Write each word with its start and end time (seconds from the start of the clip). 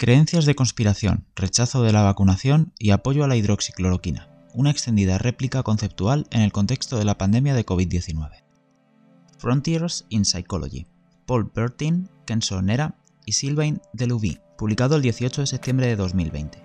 Creencias 0.00 0.44
de 0.44 0.54
conspiración, 0.54 1.26
rechazo 1.34 1.82
de 1.82 1.90
la 1.90 2.02
vacunación 2.02 2.72
y 2.78 2.90
apoyo 2.90 3.24
a 3.24 3.26
la 3.26 3.34
hidroxicloroquina. 3.34 4.28
Una 4.54 4.70
extendida 4.70 5.18
réplica 5.18 5.64
conceptual 5.64 6.28
en 6.30 6.42
el 6.42 6.52
contexto 6.52 6.98
de 6.98 7.04
la 7.04 7.18
pandemia 7.18 7.52
de 7.52 7.66
COVID-19. 7.66 8.44
Frontiers 9.38 10.06
in 10.08 10.24
Psychology. 10.24 10.86
Paul 11.26 11.50
Bertin, 11.52 12.08
Kenzo 12.26 12.62
Nera 12.62 12.94
y 13.26 13.32
Sylvain 13.32 13.82
Delouvie, 13.92 14.40
publicado 14.56 14.94
el 14.94 15.02
18 15.02 15.40
de 15.40 15.46
septiembre 15.48 15.88
de 15.88 15.96
2020. 15.96 16.62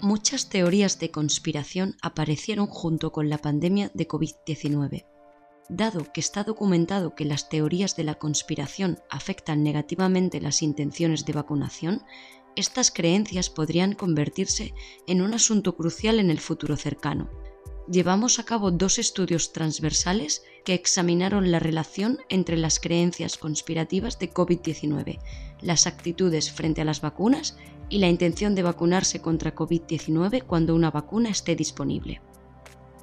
Muchas 0.00 0.48
teorías 0.48 0.98
de 0.98 1.12
conspiración 1.12 1.94
aparecieron 2.02 2.66
junto 2.66 3.12
con 3.12 3.28
la 3.28 3.38
pandemia 3.38 3.92
de 3.94 4.08
COVID-19. 4.08 5.13
Dado 5.68 6.12
que 6.12 6.20
está 6.20 6.44
documentado 6.44 7.14
que 7.14 7.24
las 7.24 7.48
teorías 7.48 7.96
de 7.96 8.04
la 8.04 8.16
conspiración 8.16 8.98
afectan 9.08 9.62
negativamente 9.62 10.40
las 10.40 10.62
intenciones 10.62 11.24
de 11.24 11.32
vacunación, 11.32 12.02
estas 12.54 12.90
creencias 12.90 13.50
podrían 13.50 13.94
convertirse 13.94 14.74
en 15.06 15.22
un 15.22 15.32
asunto 15.34 15.74
crucial 15.74 16.18
en 16.18 16.30
el 16.30 16.38
futuro 16.38 16.76
cercano. 16.76 17.30
Llevamos 17.90 18.38
a 18.38 18.44
cabo 18.44 18.70
dos 18.70 18.98
estudios 18.98 19.52
transversales 19.52 20.42
que 20.64 20.74
examinaron 20.74 21.50
la 21.50 21.58
relación 21.58 22.18
entre 22.28 22.56
las 22.56 22.80
creencias 22.80 23.36
conspirativas 23.36 24.18
de 24.18 24.32
COVID-19, 24.32 25.18
las 25.60 25.86
actitudes 25.86 26.50
frente 26.50 26.80
a 26.80 26.84
las 26.84 27.00
vacunas 27.00 27.56
y 27.88 27.98
la 27.98 28.08
intención 28.08 28.54
de 28.54 28.62
vacunarse 28.62 29.20
contra 29.20 29.54
COVID-19 29.54 30.44
cuando 30.44 30.74
una 30.74 30.90
vacuna 30.90 31.28
esté 31.30 31.56
disponible. 31.56 32.22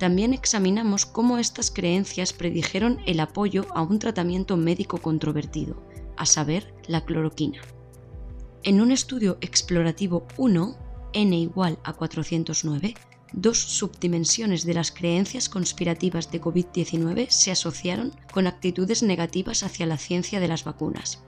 También 0.02 0.34
examinamos 0.34 1.06
cómo 1.06 1.38
estas 1.38 1.70
creencias 1.70 2.34
predijeron 2.34 2.98
el 3.06 3.20
apoyo 3.20 3.68
a 3.76 3.84
un 3.84 4.00
tratamiento 4.00 4.58
médico 4.58 4.98
controvertido, 4.98 5.80
a 6.18 6.26
saber, 6.26 6.74
la 6.88 7.06
cloroquina. 7.06 7.62
En 8.64 8.82
un 8.82 8.92
estudio 8.92 9.38
explorativo 9.42 10.26
1, 10.38 10.76
n 11.14 11.36
igual 11.38 11.78
a 11.84 11.94
409, 11.94 12.96
dos 13.32 13.60
subdimensiones 13.60 14.66
de 14.66 14.74
las 14.74 14.92
creencias 14.92 15.50
conspirativas 15.50 16.32
de 16.32 16.42
COVID-19 16.42 17.30
se 17.30 17.52
asociaron 17.52 18.12
con 18.34 18.48
actitudes 18.48 19.04
negativas 19.04 19.62
hacia 19.62 19.86
la 19.86 20.00
ciencia 20.00 20.40
de 20.40 20.48
las 20.48 20.64
vacunas. 20.64 21.22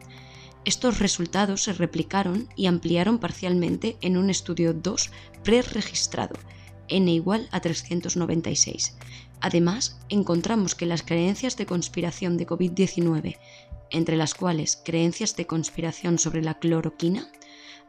Estos 0.65 0.97
resultados 0.97 1.61
se 1.61 1.73
replicaron 1.73 2.49
y 2.55 2.65
ampliaron 2.65 3.19
parcialmente 3.19 3.97
en 4.01 4.17
un 4.17 4.31
estudio 4.31 4.73
2 4.73 5.11
preregistrado, 5.43 6.33
n 6.87 7.11
igual 7.11 7.47
a 7.51 7.59
396. 7.59 8.95
Además, 9.41 9.99
encontramos 10.09 10.75
que 10.75 10.85
las 10.85 11.03
creencias 11.03 11.57
de 11.57 11.65
conspiración 11.65 12.37
de 12.37 12.47
COVID-19, 12.47 13.37
entre 13.89 14.15
las 14.15 14.33
cuales 14.33 14.81
creencias 14.83 15.35
de 15.35 15.45
conspiración 15.45 16.17
sobre 16.17 16.41
la 16.41 16.59
cloroquina, 16.59 17.29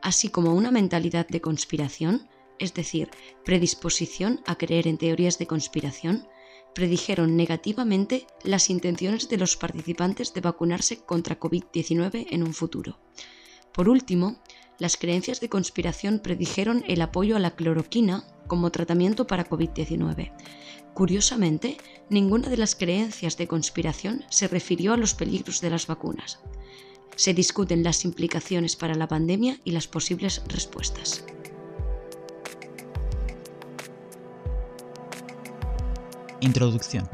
así 0.03 0.29
como 0.29 0.55
una 0.55 0.71
mentalidad 0.71 1.27
de 1.29 1.41
conspiración, 1.41 2.29
es 2.59 2.75
decir, 2.75 3.11
predisposición 3.45 4.41
a 4.47 4.57
creer 4.57 4.87
en 4.87 4.99
teorías 4.99 5.39
de 5.39 5.47
conspiración, 5.47 6.27
predijeron 6.75 7.37
negativamente 7.37 8.27
las 8.43 8.69
intenciones 8.69 9.29
de 9.29 9.39
los 9.39 9.57
participantes 9.57 10.35
de 10.35 10.41
vacunarse 10.41 10.99
contra 10.99 11.39
COVID-19 11.39 12.27
en 12.31 12.43
un 12.43 12.53
futuro. 12.53 12.99
Por 13.73 13.89
último, 13.89 14.37
las 14.79 14.97
creencias 14.97 15.41
de 15.41 15.49
conspiración 15.49 16.19
predijeron 16.19 16.85
el 16.89 17.01
apoyo 17.01 17.37
a 17.37 17.41
la 17.41 17.55
cloroquina 17.55 18.25
como 18.55 18.71
tratamiento 18.71 19.27
para 19.27 19.49
COVID-19. 19.49 20.31
Curiosamente, 20.95 21.77
ninguna 22.09 22.49
de 22.49 22.57
las 22.57 22.77
creencias 22.77 23.37
de 23.37 23.49
conspiración 23.49 24.23
se 24.31 24.47
refirió 24.47 24.93
a 24.93 24.97
los 24.97 25.15
peligros 25.15 25.61
de 25.61 25.71
las 25.71 25.89
vacunas. 25.89 26.39
Se 27.17 27.35
discuten 27.35 27.83
las 27.83 28.05
implicaciones 28.05 28.77
para 28.77 28.95
la 28.95 29.09
pandemia 29.09 29.59
y 29.65 29.73
las 29.73 29.89
posibles 29.89 30.41
respuestas. 30.47 31.25
Introducción. 36.41 37.09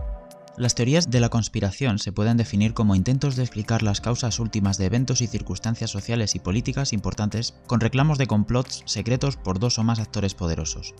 Las 0.58 0.74
teorías 0.74 1.08
de 1.08 1.20
la 1.20 1.30
conspiración 1.30 1.98
se 1.98 2.12
pueden 2.12 2.36
definir 2.36 2.74
como 2.74 2.94
intentos 2.94 3.34
de 3.36 3.44
explicar 3.44 3.82
las 3.82 4.02
causas 4.02 4.40
últimas 4.40 4.76
de 4.76 4.84
eventos 4.84 5.22
y 5.22 5.26
circunstancias 5.26 5.90
sociales 5.90 6.34
y 6.34 6.38
políticas 6.38 6.92
importantes 6.92 7.54
con 7.66 7.80
reclamos 7.80 8.18
de 8.18 8.26
complots 8.26 8.82
secretos 8.84 9.38
por 9.38 9.58
dos 9.58 9.78
o 9.78 9.84
más 9.84 10.00
actores 10.00 10.34
poderosos. 10.34 10.94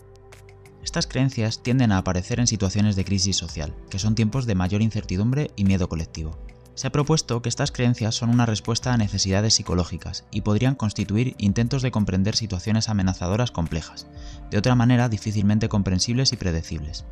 Estas 0.83 1.07
creencias 1.07 1.61
tienden 1.61 1.91
a 1.91 1.99
aparecer 1.99 2.39
en 2.39 2.47
situaciones 2.47 2.95
de 2.95 3.05
crisis 3.05 3.37
social, 3.37 3.73
que 3.89 3.99
son 3.99 4.15
tiempos 4.15 4.45
de 4.45 4.55
mayor 4.55 4.81
incertidumbre 4.81 5.51
y 5.55 5.63
miedo 5.63 5.87
colectivo. 5.87 6.37
Se 6.73 6.87
ha 6.87 6.91
propuesto 6.91 7.41
que 7.41 7.49
estas 7.49 7.71
creencias 7.71 8.15
son 8.15 8.29
una 8.29 8.45
respuesta 8.45 8.93
a 8.93 8.97
necesidades 8.97 9.53
psicológicas 9.53 10.25
y 10.31 10.41
podrían 10.41 10.75
constituir 10.75 11.35
intentos 11.37 11.81
de 11.81 11.91
comprender 11.91 12.35
situaciones 12.35 12.89
amenazadoras 12.89 13.51
complejas, 13.51 14.07
de 14.49 14.57
otra 14.57 14.73
manera 14.73 15.09
difícilmente 15.09 15.69
comprensibles 15.69 16.33
y 16.33 16.37
predecibles. 16.37 17.05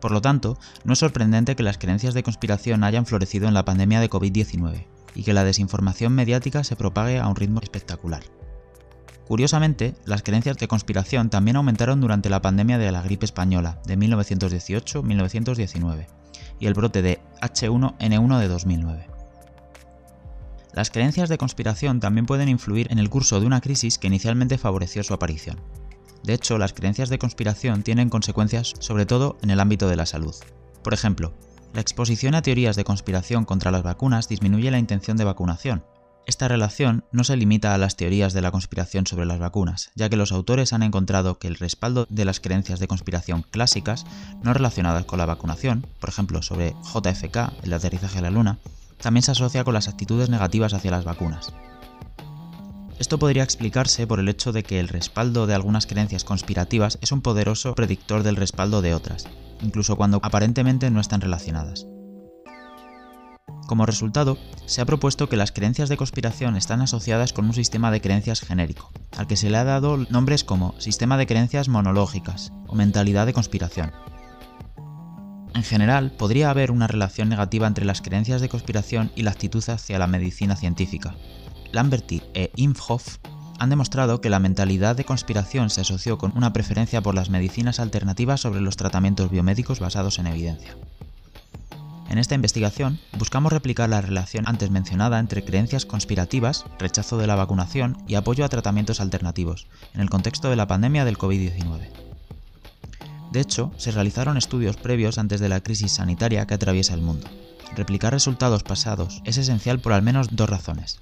Por 0.00 0.12
lo 0.12 0.22
tanto, 0.22 0.58
no 0.82 0.94
es 0.94 0.98
sorprendente 0.98 1.54
que 1.54 1.62
las 1.62 1.78
creencias 1.78 2.14
de 2.14 2.22
conspiración 2.22 2.84
hayan 2.84 3.06
florecido 3.06 3.48
en 3.48 3.54
la 3.54 3.64
pandemia 3.64 4.00
de 4.00 4.10
COVID-19 4.10 4.86
y 5.14 5.22
que 5.22 5.34
la 5.34 5.44
desinformación 5.44 6.14
mediática 6.14 6.64
se 6.64 6.76
propague 6.76 7.18
a 7.18 7.28
un 7.28 7.36
ritmo 7.36 7.60
espectacular. 7.60 8.22
Curiosamente, 9.30 9.94
las 10.06 10.24
creencias 10.24 10.58
de 10.58 10.66
conspiración 10.66 11.30
también 11.30 11.56
aumentaron 11.56 12.00
durante 12.00 12.28
la 12.28 12.42
pandemia 12.42 12.78
de 12.78 12.90
la 12.90 13.00
gripe 13.00 13.24
española 13.24 13.78
de 13.86 13.96
1918-1919 13.96 16.08
y 16.58 16.66
el 16.66 16.74
brote 16.74 17.00
de 17.00 17.20
H1N1 17.40 18.40
de 18.40 18.48
2009. 18.48 19.06
Las 20.72 20.90
creencias 20.90 21.28
de 21.28 21.38
conspiración 21.38 22.00
también 22.00 22.26
pueden 22.26 22.48
influir 22.48 22.90
en 22.90 22.98
el 22.98 23.08
curso 23.08 23.38
de 23.38 23.46
una 23.46 23.60
crisis 23.60 23.98
que 23.98 24.08
inicialmente 24.08 24.58
favoreció 24.58 25.04
su 25.04 25.14
aparición. 25.14 25.60
De 26.24 26.34
hecho, 26.34 26.58
las 26.58 26.72
creencias 26.72 27.08
de 27.08 27.20
conspiración 27.20 27.84
tienen 27.84 28.08
consecuencias 28.08 28.74
sobre 28.80 29.06
todo 29.06 29.38
en 29.42 29.50
el 29.50 29.60
ámbito 29.60 29.86
de 29.86 29.94
la 29.94 30.06
salud. 30.06 30.34
Por 30.82 30.92
ejemplo, 30.92 31.34
la 31.72 31.80
exposición 31.80 32.34
a 32.34 32.42
teorías 32.42 32.74
de 32.74 32.82
conspiración 32.82 33.44
contra 33.44 33.70
las 33.70 33.84
vacunas 33.84 34.28
disminuye 34.28 34.72
la 34.72 34.80
intención 34.80 35.16
de 35.16 35.22
vacunación. 35.22 35.84
Esta 36.30 36.46
relación 36.46 37.02
no 37.10 37.24
se 37.24 37.36
limita 37.36 37.74
a 37.74 37.78
las 37.78 37.96
teorías 37.96 38.32
de 38.32 38.40
la 38.40 38.52
conspiración 38.52 39.04
sobre 39.04 39.26
las 39.26 39.40
vacunas, 39.40 39.90
ya 39.96 40.08
que 40.08 40.14
los 40.14 40.30
autores 40.30 40.72
han 40.72 40.84
encontrado 40.84 41.40
que 41.40 41.48
el 41.48 41.56
respaldo 41.56 42.06
de 42.08 42.24
las 42.24 42.38
creencias 42.38 42.78
de 42.78 42.86
conspiración 42.86 43.42
clásicas 43.42 44.06
no 44.40 44.54
relacionadas 44.54 45.06
con 45.06 45.18
la 45.18 45.26
vacunación, 45.26 45.84
por 45.98 46.08
ejemplo 46.08 46.40
sobre 46.42 46.76
JFK, 46.84 47.64
el 47.64 47.72
aterrizaje 47.72 48.20
a 48.20 48.22
la 48.22 48.30
Luna, 48.30 48.58
también 49.02 49.24
se 49.24 49.32
asocia 49.32 49.64
con 49.64 49.74
las 49.74 49.88
actitudes 49.88 50.30
negativas 50.30 50.72
hacia 50.72 50.92
las 50.92 51.04
vacunas. 51.04 51.52
Esto 53.00 53.18
podría 53.18 53.42
explicarse 53.42 54.06
por 54.06 54.20
el 54.20 54.28
hecho 54.28 54.52
de 54.52 54.62
que 54.62 54.78
el 54.78 54.86
respaldo 54.86 55.48
de 55.48 55.56
algunas 55.56 55.88
creencias 55.88 56.22
conspirativas 56.22 56.96
es 57.00 57.10
un 57.10 57.22
poderoso 57.22 57.74
predictor 57.74 58.22
del 58.22 58.36
respaldo 58.36 58.82
de 58.82 58.94
otras, 58.94 59.26
incluso 59.62 59.96
cuando 59.96 60.20
aparentemente 60.22 60.92
no 60.92 61.00
están 61.00 61.22
relacionadas. 61.22 61.88
Como 63.70 63.86
resultado, 63.86 64.36
se 64.66 64.80
ha 64.80 64.84
propuesto 64.84 65.28
que 65.28 65.36
las 65.36 65.52
creencias 65.52 65.88
de 65.88 65.96
conspiración 65.96 66.56
están 66.56 66.80
asociadas 66.80 67.32
con 67.32 67.44
un 67.44 67.54
sistema 67.54 67.92
de 67.92 68.00
creencias 68.00 68.40
genérico, 68.40 68.90
al 69.16 69.28
que 69.28 69.36
se 69.36 69.48
le 69.48 69.58
ha 69.58 69.62
dado 69.62 69.96
nombres 70.10 70.42
como 70.42 70.74
sistema 70.78 71.16
de 71.16 71.28
creencias 71.28 71.68
monológicas 71.68 72.52
o 72.66 72.74
mentalidad 72.74 73.26
de 73.26 73.32
conspiración. 73.32 73.92
En 75.54 75.62
general, 75.62 76.10
podría 76.10 76.50
haber 76.50 76.72
una 76.72 76.88
relación 76.88 77.28
negativa 77.28 77.68
entre 77.68 77.84
las 77.84 78.02
creencias 78.02 78.40
de 78.40 78.48
conspiración 78.48 79.12
y 79.14 79.22
la 79.22 79.30
actitud 79.30 79.62
hacia 79.70 80.00
la 80.00 80.08
medicina 80.08 80.56
científica, 80.56 81.14
Lamberty 81.70 82.22
e 82.34 82.50
Impfhoff 82.56 83.18
han 83.60 83.70
demostrado 83.70 84.20
que 84.20 84.30
la 84.30 84.40
mentalidad 84.40 84.96
de 84.96 85.04
conspiración 85.04 85.70
se 85.70 85.82
asoció 85.82 86.18
con 86.18 86.32
una 86.36 86.52
preferencia 86.52 87.02
por 87.02 87.14
las 87.14 87.30
medicinas 87.30 87.78
alternativas 87.78 88.40
sobre 88.40 88.62
los 88.62 88.76
tratamientos 88.76 89.30
biomédicos 89.30 89.78
basados 89.78 90.18
en 90.18 90.26
evidencia. 90.26 90.76
En 92.10 92.18
esta 92.18 92.34
investigación 92.34 92.98
buscamos 93.16 93.52
replicar 93.52 93.88
la 93.88 94.00
relación 94.00 94.44
antes 94.48 94.68
mencionada 94.68 95.20
entre 95.20 95.44
creencias 95.44 95.86
conspirativas, 95.86 96.64
rechazo 96.76 97.18
de 97.18 97.28
la 97.28 97.36
vacunación 97.36 97.96
y 98.08 98.16
apoyo 98.16 98.44
a 98.44 98.48
tratamientos 98.48 99.00
alternativos, 99.00 99.68
en 99.94 100.00
el 100.00 100.10
contexto 100.10 100.50
de 100.50 100.56
la 100.56 100.66
pandemia 100.66 101.04
del 101.04 101.16
COVID-19. 101.16 101.88
De 103.30 103.40
hecho, 103.40 103.70
se 103.76 103.92
realizaron 103.92 104.36
estudios 104.36 104.76
previos 104.76 105.18
antes 105.18 105.38
de 105.38 105.48
la 105.48 105.60
crisis 105.60 105.92
sanitaria 105.92 106.48
que 106.48 106.54
atraviesa 106.54 106.94
el 106.94 107.00
mundo. 107.00 107.28
Replicar 107.76 108.12
resultados 108.12 108.64
pasados 108.64 109.22
es 109.24 109.38
esencial 109.38 109.78
por 109.78 109.92
al 109.92 110.02
menos 110.02 110.34
dos 110.34 110.50
razones. 110.50 110.98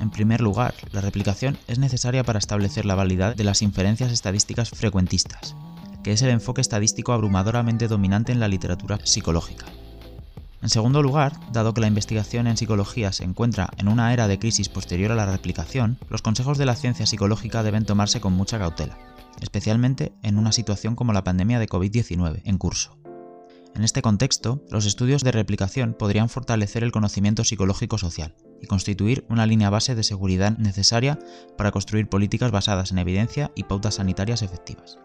En 0.00 0.10
primer 0.10 0.40
lugar, 0.40 0.72
la 0.92 1.02
replicación 1.02 1.58
es 1.68 1.78
necesaria 1.78 2.24
para 2.24 2.38
establecer 2.38 2.86
la 2.86 2.94
validad 2.94 3.36
de 3.36 3.44
las 3.44 3.60
inferencias 3.60 4.10
estadísticas 4.10 4.70
frecuentistas, 4.70 5.54
que 6.02 6.12
es 6.12 6.22
el 6.22 6.30
enfoque 6.30 6.62
estadístico 6.62 7.12
abrumadoramente 7.12 7.88
dominante 7.88 8.32
en 8.32 8.40
la 8.40 8.48
literatura 8.48 8.98
psicológica. 9.04 9.66
En 10.62 10.68
segundo 10.68 11.02
lugar, 11.02 11.32
dado 11.52 11.72
que 11.72 11.80
la 11.80 11.86
investigación 11.86 12.46
en 12.46 12.58
psicología 12.58 13.12
se 13.12 13.24
encuentra 13.24 13.70
en 13.78 13.88
una 13.88 14.12
era 14.12 14.28
de 14.28 14.38
crisis 14.38 14.68
posterior 14.68 15.10
a 15.10 15.14
la 15.14 15.24
replicación, 15.24 15.98
los 16.10 16.20
consejos 16.20 16.58
de 16.58 16.66
la 16.66 16.76
ciencia 16.76 17.06
psicológica 17.06 17.62
deben 17.62 17.86
tomarse 17.86 18.20
con 18.20 18.34
mucha 18.34 18.58
cautela, 18.58 18.98
especialmente 19.40 20.12
en 20.22 20.36
una 20.36 20.52
situación 20.52 20.96
como 20.96 21.14
la 21.14 21.24
pandemia 21.24 21.58
de 21.58 21.68
COVID-19 21.68 22.42
en 22.44 22.58
curso. 22.58 22.98
En 23.74 23.84
este 23.84 24.02
contexto, 24.02 24.62
los 24.70 24.84
estudios 24.84 25.24
de 25.24 25.32
replicación 25.32 25.94
podrían 25.94 26.28
fortalecer 26.28 26.84
el 26.84 26.92
conocimiento 26.92 27.44
psicológico 27.44 27.96
social 27.96 28.34
y 28.60 28.66
constituir 28.66 29.24
una 29.30 29.46
línea 29.46 29.70
base 29.70 29.94
de 29.94 30.02
seguridad 30.02 30.58
necesaria 30.58 31.18
para 31.56 31.70
construir 31.70 32.08
políticas 32.08 32.50
basadas 32.50 32.90
en 32.92 32.98
evidencia 32.98 33.50
y 33.54 33.64
pautas 33.64 33.94
sanitarias 33.94 34.42
efectivas. 34.42 34.98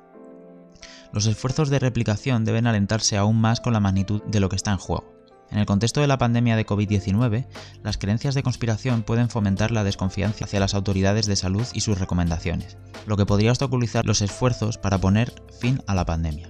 Los 1.14 1.28
esfuerzos 1.28 1.70
de 1.70 1.80
replicación 1.80 2.44
deben 2.44 2.68
alentarse 2.68 3.16
aún 3.16 3.40
más 3.40 3.62
con 3.62 3.72
la 3.72 3.80
magnitud 3.80 4.22
de 4.24 4.42
lo 4.42 4.50
que 4.50 4.58
está 4.58 4.72
en 4.72 4.78
juego. 4.80 5.15
En 5.52 5.60
el 5.60 5.66
contexto 5.66 6.02
de 6.02 6.08
la 6.08 6.18
pandemia 6.18 6.56
de 6.56 6.66
COVID-19, 6.66 7.46
las 7.84 7.98
creencias 7.98 8.36
de 8.36 8.44
conspiración 8.44 9.04
pueden 9.04 9.30
fomentar 9.30 9.72
la 9.72 9.84
desconfianza 9.84 10.46
hacia 10.46 10.60
las 10.60 10.74
autoridades 10.74 11.28
de 11.28 11.36
salud 11.36 11.66
y 11.74 11.82
sus 11.82 12.00
recomendaciones, 12.00 12.78
lo 13.06 13.18
que 13.18 13.26
podría 13.26 13.52
obstaculizar 13.52 14.06
los 14.06 14.22
esfuerzos 14.22 14.78
para 14.78 14.98
poner 14.98 15.34
fin 15.60 15.82
a 15.88 15.96
la 15.96 16.06
pandemia. 16.06 16.50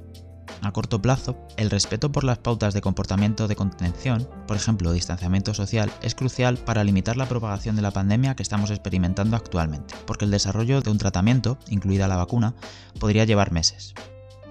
A 0.61 0.71
corto 0.71 0.99
plazo, 0.99 1.37
el 1.57 1.69
respeto 1.69 2.11
por 2.11 2.23
las 2.23 2.39
pautas 2.39 2.73
de 2.73 2.81
comportamiento 2.81 3.47
de 3.47 3.55
contención, 3.55 4.27
por 4.47 4.57
ejemplo 4.57 4.91
distanciamiento 4.93 5.53
social, 5.53 5.91
es 6.01 6.15
crucial 6.15 6.57
para 6.57 6.83
limitar 6.83 7.17
la 7.17 7.27
propagación 7.27 7.75
de 7.75 7.83
la 7.83 7.91
pandemia 7.91 8.35
que 8.35 8.41
estamos 8.41 8.71
experimentando 8.71 9.35
actualmente, 9.35 9.93
porque 10.07 10.25
el 10.25 10.31
desarrollo 10.31 10.81
de 10.81 10.89
un 10.89 10.97
tratamiento, 10.97 11.59
incluida 11.67 12.07
la 12.07 12.15
vacuna, 12.15 12.55
podría 12.99 13.25
llevar 13.25 13.51
meses. 13.51 13.93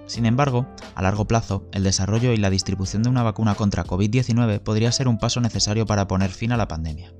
Sin 0.07 0.25
embargo, 0.25 0.67
a 0.93 1.01
largo 1.01 1.25
plazo, 1.25 1.67
el 1.71 1.83
desarrollo 1.83 2.31
y 2.31 2.37
la 2.37 2.49
distribución 2.49 3.03
de 3.03 3.09
una 3.09 3.23
vacuna 3.23 3.55
contra 3.55 3.85
COVID-19 3.85 4.59
podría 4.59 4.91
ser 4.91 5.07
un 5.07 5.17
paso 5.17 5.41
necesario 5.41 5.85
para 5.85 6.07
poner 6.07 6.29
fin 6.29 6.51
a 6.51 6.57
la 6.57 6.67
pandemia. 6.67 7.11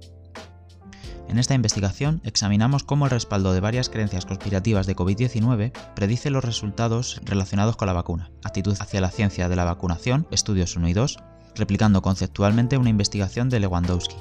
En 1.28 1.40
esta 1.40 1.56
investigación 1.56 2.22
examinamos 2.24 2.84
cómo 2.84 3.06
el 3.06 3.12
respaldo 3.12 3.54
de 3.54 3.60
varias 3.60 3.90
creencias 3.90 4.26
conspirativas 4.26 4.86
de 4.86 4.96
COVID-19 4.96 5.72
predice 5.96 6.30
los 6.30 6.46
resultados 6.46 7.20
relacionados 7.24 7.76
con 7.76 7.88
la 7.88 7.94
vacuna, 7.94 8.32
actitud 8.44 8.76
hacia 8.80 9.02
la 9.02 9.10
ciencia 9.10 9.50
de 9.50 9.56
la 9.56 9.66
vacunación, 9.66 10.28
estudios 10.30 10.76
1 10.76 10.88
y 10.88 10.94
2, 10.94 11.18
replicando 11.56 12.04
conceptualmente 12.04 12.78
una 12.78 12.92
investigación 12.92 13.50
de 13.50 13.60
Lewandowski, 13.60 14.18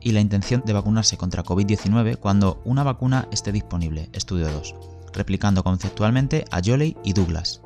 y 0.00 0.12
la 0.12 0.20
intención 0.20 0.62
de 0.64 0.72
vacunarse 0.72 1.16
contra 1.16 1.44
COVID-19 1.44 2.18
cuando 2.18 2.60
una 2.64 2.82
vacuna 2.82 3.28
esté 3.30 3.52
disponible, 3.52 4.08
estudio 4.12 4.50
2, 4.50 4.74
replicando 5.12 5.62
conceptualmente 5.62 6.44
a 6.50 6.60
Jolley 6.64 6.96
y 7.04 7.12
Douglas, 7.12 7.62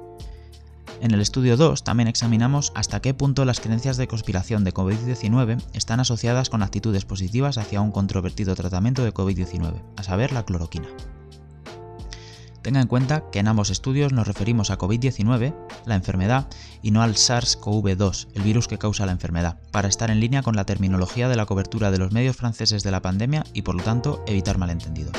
en 1.04 1.10
el 1.10 1.20
estudio 1.20 1.58
2 1.58 1.84
también 1.84 2.08
examinamos 2.08 2.72
hasta 2.74 3.00
qué 3.00 3.12
punto 3.12 3.44
las 3.44 3.60
creencias 3.60 3.98
de 3.98 4.08
conspiración 4.08 4.64
de 4.64 4.72
COVID-19 4.72 5.62
están 5.74 6.00
asociadas 6.00 6.48
con 6.48 6.62
actitudes 6.62 7.04
positivas 7.04 7.58
hacia 7.58 7.82
un 7.82 7.92
controvertido 7.92 8.54
tratamiento 8.54 9.04
de 9.04 9.12
COVID-19, 9.12 9.82
a 9.98 10.02
saber, 10.02 10.32
la 10.32 10.46
cloroquina. 10.46 10.88
Tenga 12.62 12.80
en 12.80 12.88
cuenta 12.88 13.24
que 13.30 13.40
en 13.40 13.48
ambos 13.48 13.68
estudios 13.68 14.14
nos 14.14 14.26
referimos 14.26 14.70
a 14.70 14.78
COVID-19, 14.78 15.54
la 15.84 15.94
enfermedad, 15.94 16.48
y 16.80 16.90
no 16.90 17.02
al 17.02 17.16
SARS-CoV-2, 17.16 18.28
el 18.32 18.42
virus 18.42 18.66
que 18.66 18.78
causa 18.78 19.04
la 19.04 19.12
enfermedad, 19.12 19.58
para 19.72 19.88
estar 19.88 20.10
en 20.10 20.20
línea 20.20 20.42
con 20.42 20.56
la 20.56 20.64
terminología 20.64 21.28
de 21.28 21.36
la 21.36 21.44
cobertura 21.44 21.90
de 21.90 21.98
los 21.98 22.12
medios 22.12 22.36
franceses 22.36 22.82
de 22.82 22.90
la 22.90 23.02
pandemia 23.02 23.44
y 23.52 23.60
por 23.60 23.74
lo 23.74 23.82
tanto 23.82 24.24
evitar 24.26 24.56
malentendidos. 24.56 25.12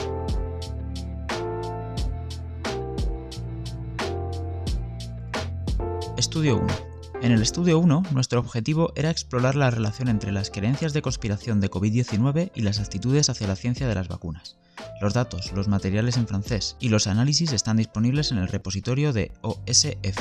Estudio 6.35 6.57
1. 6.57 6.67
En 7.21 7.31
el 7.31 7.41
estudio 7.41 7.79
1, 7.79 8.03
nuestro 8.11 8.41
objetivo 8.41 8.91
era 8.97 9.09
explorar 9.09 9.55
la 9.55 9.71
relación 9.71 10.09
entre 10.09 10.33
las 10.33 10.51
creencias 10.51 10.91
de 10.91 11.01
conspiración 11.01 11.61
de 11.61 11.71
COVID-19 11.71 12.51
y 12.53 12.61
las 12.61 12.81
actitudes 12.81 13.29
hacia 13.29 13.47
la 13.47 13.55
ciencia 13.55 13.87
de 13.87 13.95
las 13.95 14.09
vacunas. 14.09 14.57
Los 14.99 15.13
datos, 15.13 15.53
los 15.53 15.69
materiales 15.69 16.17
en 16.17 16.27
francés 16.27 16.75
y 16.81 16.89
los 16.89 17.07
análisis 17.07 17.53
están 17.53 17.77
disponibles 17.77 18.33
en 18.33 18.39
el 18.39 18.49
repositorio 18.49 19.13
de 19.13 19.31
OSF. 19.43 20.19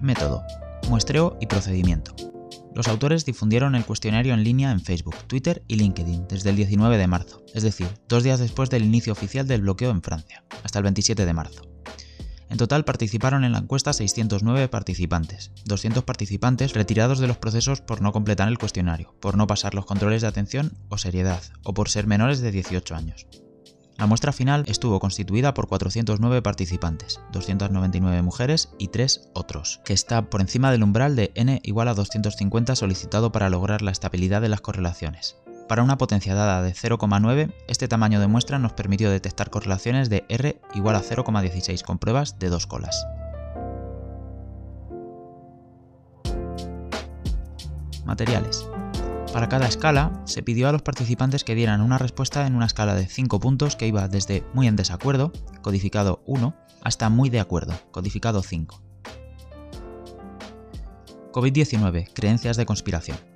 Método. 0.00 0.44
Muestreo 0.88 1.36
y 1.40 1.46
procedimiento. 1.46 2.14
Los 2.74 2.88
autores 2.88 3.24
difundieron 3.24 3.76
el 3.76 3.84
cuestionario 3.84 4.34
en 4.34 4.42
línea 4.42 4.72
en 4.72 4.80
Facebook, 4.80 5.14
Twitter 5.28 5.62
y 5.68 5.76
LinkedIn 5.76 6.26
desde 6.28 6.50
el 6.50 6.56
19 6.56 6.98
de 6.98 7.06
marzo, 7.06 7.40
es 7.54 7.62
decir, 7.62 7.86
dos 8.08 8.24
días 8.24 8.40
después 8.40 8.68
del 8.68 8.84
inicio 8.84 9.12
oficial 9.12 9.46
del 9.46 9.62
bloqueo 9.62 9.90
en 9.92 10.02
Francia, 10.02 10.43
hasta 10.64 10.80
el 10.80 10.82
27 10.82 11.24
de 11.24 11.32
marzo. 11.32 11.62
En 12.50 12.58
total 12.58 12.84
participaron 12.84 13.44
en 13.44 13.52
la 13.52 13.58
encuesta 13.58 13.92
609 13.92 14.68
participantes, 14.68 15.52
200 15.64 16.04
participantes 16.04 16.74
retirados 16.74 17.18
de 17.18 17.26
los 17.26 17.36
procesos 17.36 17.80
por 17.80 18.00
no 18.00 18.12
completar 18.12 18.48
el 18.48 18.58
cuestionario, 18.58 19.14
por 19.20 19.36
no 19.36 19.46
pasar 19.46 19.74
los 19.74 19.86
controles 19.86 20.22
de 20.22 20.28
atención 20.28 20.72
o 20.88 20.98
seriedad, 20.98 21.42
o 21.62 21.74
por 21.74 21.88
ser 21.88 22.06
menores 22.06 22.40
de 22.40 22.52
18 22.52 22.94
años. 22.94 23.26
La 23.96 24.06
muestra 24.06 24.32
final 24.32 24.64
estuvo 24.66 24.98
constituida 24.98 25.54
por 25.54 25.68
409 25.68 26.42
participantes, 26.42 27.20
299 27.32 28.22
mujeres 28.22 28.70
y 28.78 28.88
3 28.88 29.30
otros, 29.34 29.80
que 29.84 29.92
está 29.92 30.30
por 30.30 30.40
encima 30.40 30.72
del 30.72 30.82
umbral 30.82 31.14
de 31.14 31.32
n 31.36 31.60
igual 31.62 31.88
a 31.88 31.94
250 31.94 32.74
solicitado 32.74 33.30
para 33.30 33.50
lograr 33.50 33.82
la 33.82 33.92
estabilidad 33.92 34.42
de 34.42 34.48
las 34.48 34.60
correlaciones. 34.60 35.36
Para 35.68 35.82
una 35.82 35.96
potencia 35.96 36.34
dada 36.34 36.62
de 36.62 36.72
0,9, 36.72 37.54
este 37.68 37.88
tamaño 37.88 38.20
de 38.20 38.26
muestra 38.26 38.58
nos 38.58 38.74
permitió 38.74 39.10
detectar 39.10 39.48
correlaciones 39.48 40.10
de 40.10 40.24
R 40.28 40.60
igual 40.74 40.94
a 40.94 41.02
0,16 41.02 41.82
con 41.82 41.98
pruebas 41.98 42.38
de 42.38 42.50
dos 42.50 42.66
colas. 42.66 43.06
Materiales. 48.04 48.66
Para 49.32 49.48
cada 49.48 49.66
escala, 49.66 50.12
se 50.26 50.42
pidió 50.42 50.68
a 50.68 50.72
los 50.72 50.82
participantes 50.82 51.44
que 51.44 51.54
dieran 51.54 51.80
una 51.80 51.96
respuesta 51.96 52.46
en 52.46 52.54
una 52.54 52.66
escala 52.66 52.94
de 52.94 53.06
5 53.06 53.40
puntos 53.40 53.74
que 53.74 53.86
iba 53.86 54.06
desde 54.06 54.44
muy 54.52 54.68
en 54.68 54.76
desacuerdo, 54.76 55.32
codificado 55.62 56.22
1, 56.26 56.54
hasta 56.82 57.08
muy 57.08 57.30
de 57.30 57.40
acuerdo, 57.40 57.72
codificado 57.90 58.42
5. 58.42 58.82
COVID-19, 61.32 62.12
creencias 62.12 62.58
de 62.58 62.66
conspiración. 62.66 63.33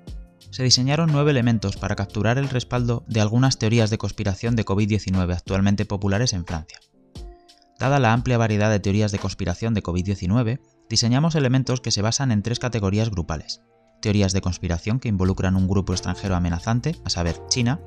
Se 0.51 0.63
diseñaron 0.63 1.11
nueve 1.13 1.31
elementos 1.31 1.77
para 1.77 1.97
capturar 1.97 2.39
el 2.39 2.49
respaldo 2.49 3.05
de 3.07 3.21
algunas 3.21 3.59
teorías 3.59 3.91
de 3.91 3.99
conspiración 3.99 4.57
de 4.57 4.65
COVID-19 4.65 5.35
actualmente 5.35 5.85
populares 5.85 6.33
en 6.33 6.47
Francia. 6.47 6.79
Dada 7.79 8.01
la 8.01 8.13
amplia 8.13 8.39
variedad 8.39 8.71
de 8.71 8.81
teorías 8.81 9.13
de 9.13 9.19
conspiración 9.19 9.75
de 9.75 9.83
COVID-19, 9.83 10.61
diseñamos 10.89 11.35
elementos 11.35 11.81
que 11.81 11.91
se 11.91 12.03
basan 12.03 12.33
en 12.33 12.43
tres 12.43 12.59
categorías 12.59 13.11
grupales. 13.11 13.61
Teorías 14.01 14.33
de 14.33 14.41
conspiración 14.41 15.01
que 15.01 15.09
involucran 15.09 15.55
un 15.55 15.69
grupo 15.69 15.93
extranjero 15.93 16.35
amenazante, 16.35 16.97
a 17.05 17.11
saber, 17.11 17.37
China, 17.49 17.81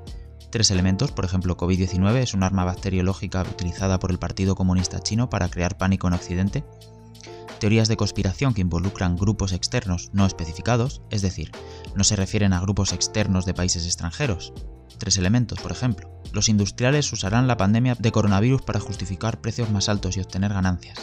tres 0.49 0.71
elementos, 0.71 1.11
por 1.11 1.25
ejemplo, 1.25 1.57
COVID-19 1.57 2.15
es 2.17 2.33
un 2.33 2.43
arma 2.43 2.63
bacteriológica 2.63 3.41
utilizada 3.41 3.99
por 3.99 4.11
el 4.11 4.19
Partido 4.19 4.55
Comunista 4.55 4.99
Chino 4.99 5.29
para 5.29 5.49
crear 5.49 5.77
pánico 5.77 6.07
en 6.07 6.13
Occidente, 6.13 6.63
teorías 7.61 7.87
de 7.87 7.95
conspiración 7.95 8.55
que 8.55 8.61
involucran 8.61 9.15
grupos 9.15 9.53
externos 9.53 10.09
no 10.13 10.25
especificados, 10.25 11.03
es 11.11 11.21
decir, 11.21 11.51
no 11.95 12.03
se 12.03 12.15
refieren 12.15 12.53
a 12.53 12.59
grupos 12.59 12.91
externos 12.91 13.45
de 13.45 13.53
países 13.53 13.85
extranjeros. 13.85 14.51
Tres 14.97 15.17
elementos, 15.17 15.59
por 15.59 15.71
ejemplo. 15.71 16.09
Los 16.33 16.49
industriales 16.49 17.13
usarán 17.13 17.45
la 17.45 17.57
pandemia 17.57 17.93
de 17.93 18.11
coronavirus 18.11 18.63
para 18.63 18.79
justificar 18.79 19.41
precios 19.41 19.69
más 19.69 19.89
altos 19.89 20.17
y 20.17 20.21
obtener 20.21 20.51
ganancias. 20.51 20.97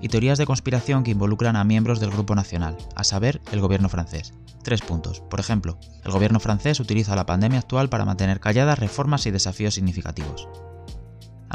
Y 0.00 0.06
teorías 0.06 0.38
de 0.38 0.46
conspiración 0.46 1.02
que 1.02 1.10
involucran 1.10 1.56
a 1.56 1.64
miembros 1.64 1.98
del 1.98 2.12
grupo 2.12 2.36
nacional, 2.36 2.76
a 2.94 3.02
saber, 3.02 3.42
el 3.50 3.60
gobierno 3.60 3.88
francés. 3.88 4.32
Tres 4.62 4.82
puntos. 4.82 5.22
Por 5.22 5.40
ejemplo, 5.40 5.76
el 6.04 6.12
gobierno 6.12 6.38
francés 6.38 6.78
utiliza 6.78 7.16
la 7.16 7.26
pandemia 7.26 7.58
actual 7.58 7.88
para 7.88 8.04
mantener 8.04 8.38
calladas 8.38 8.78
reformas 8.78 9.26
y 9.26 9.32
desafíos 9.32 9.74
significativos. 9.74 10.46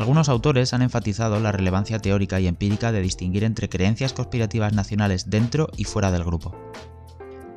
Algunos 0.02 0.30
autores 0.30 0.74
han 0.74 0.82
enfatizado 0.82 1.40
la 1.40 1.52
relevancia 1.52 2.00
teórica 2.00 2.40
y 2.40 2.48
empírica 2.48 2.92
de 2.92 3.02
distinguir 3.02 3.44
entre 3.44 3.70
creencias 3.70 4.14
conspirativas 4.14 4.74
nacionales 4.74 5.30
dentro 5.30 5.70
y 5.78 5.84
fuera 5.84 6.10
del 6.10 6.24
grupo. 6.24 6.56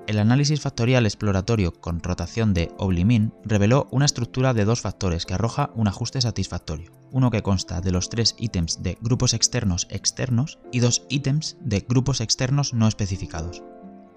El 0.07 0.19
análisis 0.19 0.61
factorial 0.61 1.07
exploratorio 1.07 1.73
con 1.73 2.03
rotación 2.03 2.53
de 2.53 2.71
Oblimin 2.77 3.33
reveló 3.45 3.89
una 3.91 4.05
estructura 4.05 4.53
de 4.53 4.67
dos 4.67 4.83
factores 4.83 5.25
que 5.25 5.33
arroja 5.33 5.71
un 5.75 5.89
ajuste 5.89 6.21
satisfactorio, 6.21 6.93
uno 7.13 7.31
que 7.31 7.43
consta 7.43 7.81
de 7.81 7.93
los 7.93 8.11
tres 8.11 8.37
ítems 8.39 8.83
de 8.83 8.99
grupos 9.01 9.33
externos 9.33 9.87
externos 9.89 10.59
y 10.71 10.81
dos 10.81 11.07
ítems 11.09 11.57
de 11.63 11.81
grupos 11.89 12.21
externos 12.21 12.75
no 12.75 12.89
especificados 12.89 13.63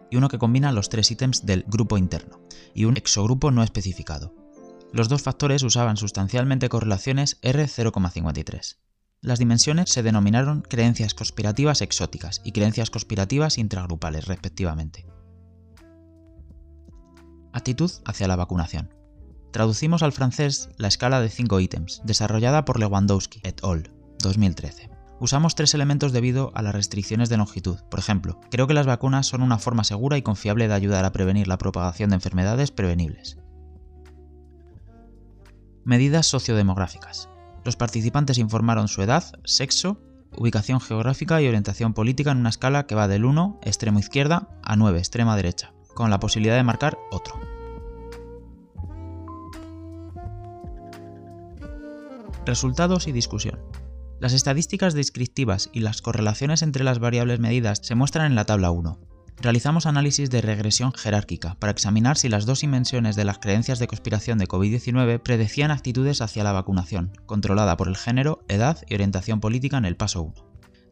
y 0.10 0.18
uno 0.18 0.28
que 0.28 0.38
combina 0.38 0.74
los 0.74 0.90
tres 0.90 1.12
ítems 1.12 1.46
del 1.46 1.64
grupo 1.68 1.98
interno, 1.98 2.40
y 2.74 2.86
un 2.86 2.96
exogrupo 2.96 3.52
no 3.52 3.62
especificado. 3.62 4.47
Los 4.94 5.10
dos 5.10 5.22
factores 5.22 5.64
usaban 5.64 5.98
sustancialmente 5.98 6.70
correlaciones 6.70 7.40
R0,53. 7.42 8.78
Las 9.22 9.40
dimensiones 9.40 9.90
se 9.90 10.04
denominaron 10.04 10.62
creencias 10.62 11.14
conspirativas 11.14 11.82
exóticas 11.82 12.42
y 12.44 12.52
creencias 12.52 12.90
conspirativas 12.90 13.58
intragrupales, 13.58 14.28
respectivamente. 14.28 15.06
Actitud 17.52 17.92
hacia 18.06 18.28
la 18.28 18.36
vacunación. 18.36 18.94
Traducimos 19.52 20.04
al 20.04 20.12
francés 20.12 20.70
la 20.78 20.88
escala 20.88 21.20
de 21.20 21.30
5 21.30 21.60
ítems, 21.60 22.02
desarrollada 22.04 22.64
por 22.64 22.80
Lewandowski 22.80 23.42
et 23.44 23.64
al. 23.64 23.92
2013. 24.22 24.90
Usamos 25.20 25.56
tres 25.56 25.74
elementos 25.74 26.12
debido 26.12 26.52
a 26.54 26.62
las 26.62 26.76
restricciones 26.76 27.30
de 27.30 27.38
longitud. 27.38 27.80
Por 27.90 28.00
ejemplo, 28.00 28.40
creo 28.52 28.68
que 28.68 28.76
las 28.76 28.86
vacunas 28.86 29.26
son 29.26 29.42
una 29.42 29.58
forma 29.58 29.84
segura 29.84 30.18
y 30.18 30.22
confiable 30.22 30.68
de 30.68 30.76
ayudar 30.76 31.06
a 31.06 31.12
prevenir 31.12 31.48
la 31.48 31.58
propagación 31.58 32.12
de 32.12 32.16
enfermedades 32.16 32.70
prevenibles. 32.70 33.38
Medidas 35.88 36.26
sociodemográficas. 36.26 37.30
Los 37.64 37.78
participantes 37.78 38.40
informaron 38.40 38.90
su 38.90 39.02
edad, 39.02 39.24
sexo 39.46 39.98
ubicación 40.36 40.82
geográfica 40.82 41.42
y 41.42 41.48
orientación 41.48 41.94
política 41.94 42.32
en 42.32 42.40
una 42.40 42.50
escala 42.50 42.86
que 42.88 42.96
va 42.96 43.08
del 43.08 43.24
1, 43.24 43.62
extremo 43.64 43.98
izquierda, 43.98 44.50
a 44.64 44.76
9, 44.76 45.00
extrema 45.00 45.38
derecha, 45.38 45.72
con 45.94 46.10
la 46.10 46.20
posibilidad 46.20 46.58
de 46.58 46.64
marcar 46.64 46.98
otro. 47.10 47.40
Resultados 52.46 53.08
y 53.08 53.14
discusión. 53.14 53.58
Las 54.20 54.34
estadísticas 54.34 54.94
descriptivas 54.94 55.70
y 55.72 55.80
las 55.80 56.02
correlaciones 56.02 56.64
entre 56.64 56.84
las 56.84 57.00
variables 57.00 57.40
medidas 57.40 57.80
se 57.82 57.96
muestran 57.96 58.26
en 58.26 58.36
la 58.36 58.44
tabla 58.44 58.72
1. 58.72 59.07
Realizamos 59.40 59.86
análisis 59.86 60.32
de 60.32 60.42
regresión 60.42 60.94
jerárquica 60.94 61.56
para 61.60 61.72
examinar 61.72 62.18
si 62.18 62.28
las 62.28 62.48
dos 62.48 62.62
dimensiones 62.62 63.16
de 63.16 63.24
las 63.24 63.38
creencias 63.38 63.78
de 63.78 63.88
conspiración 63.88 64.40
de 64.40 64.48
COVID-19 64.48 65.20
predecían 65.20 65.70
actitudes 65.70 66.22
hacia 66.22 66.44
la 66.44 66.54
vacunación, 66.54 67.12
controlada 67.28 67.78
por 67.78 67.88
el 67.88 67.98
género, 67.98 68.44
edad 68.48 68.80
y 68.90 68.96
orientación 68.96 69.40
política 69.40 69.78
en 69.78 69.86
el 69.86 69.96
paso 69.96 70.24
1. 70.24 70.34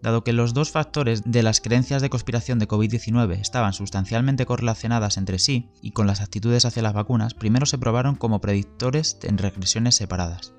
Dado 0.03 0.23
que 0.23 0.33
los 0.33 0.53
dos 0.53 0.69
factores 0.69 1.23
de 1.25 1.41
las 1.41 1.59
creencias 1.59 2.03
de 2.03 2.11
conspiración 2.11 2.59
de 2.59 2.67
COVID-19 2.67 3.39
estaban 3.39 3.73
sustancialmente 3.73 4.45
correlacionadas 4.45 5.17
entre 5.17 5.39
sí 5.39 5.71
y 5.81 5.91
con 5.91 6.05
las 6.05 6.21
actitudes 6.21 6.65
hacia 6.65 6.83
las 6.83 6.93
vacunas, 6.93 7.33
primero 7.33 7.65
se 7.65 7.79
probaron 7.79 8.15
como 8.15 8.41
predictores 8.41 9.17
en 9.23 9.39
regresiones 9.39 9.95
separadas. 9.95 10.53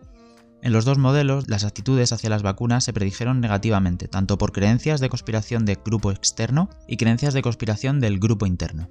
En 0.66 0.72
los 0.72 0.84
dos 0.84 0.98
modelos, 0.98 1.46
las 1.46 1.62
actitudes 1.62 2.12
hacia 2.12 2.28
las 2.28 2.42
vacunas 2.42 2.82
se 2.82 2.92
predijeron 2.92 3.40
negativamente, 3.40 4.08
tanto 4.08 4.36
por 4.36 4.50
creencias 4.50 4.98
de 4.98 5.08
conspiración 5.08 5.64
del 5.64 5.76
grupo 5.76 6.10
externo 6.10 6.70
y 6.88 6.96
creencias 6.96 7.34
de 7.34 7.42
conspiración 7.42 8.00
del 8.00 8.18
grupo 8.18 8.46
interno. 8.46 8.90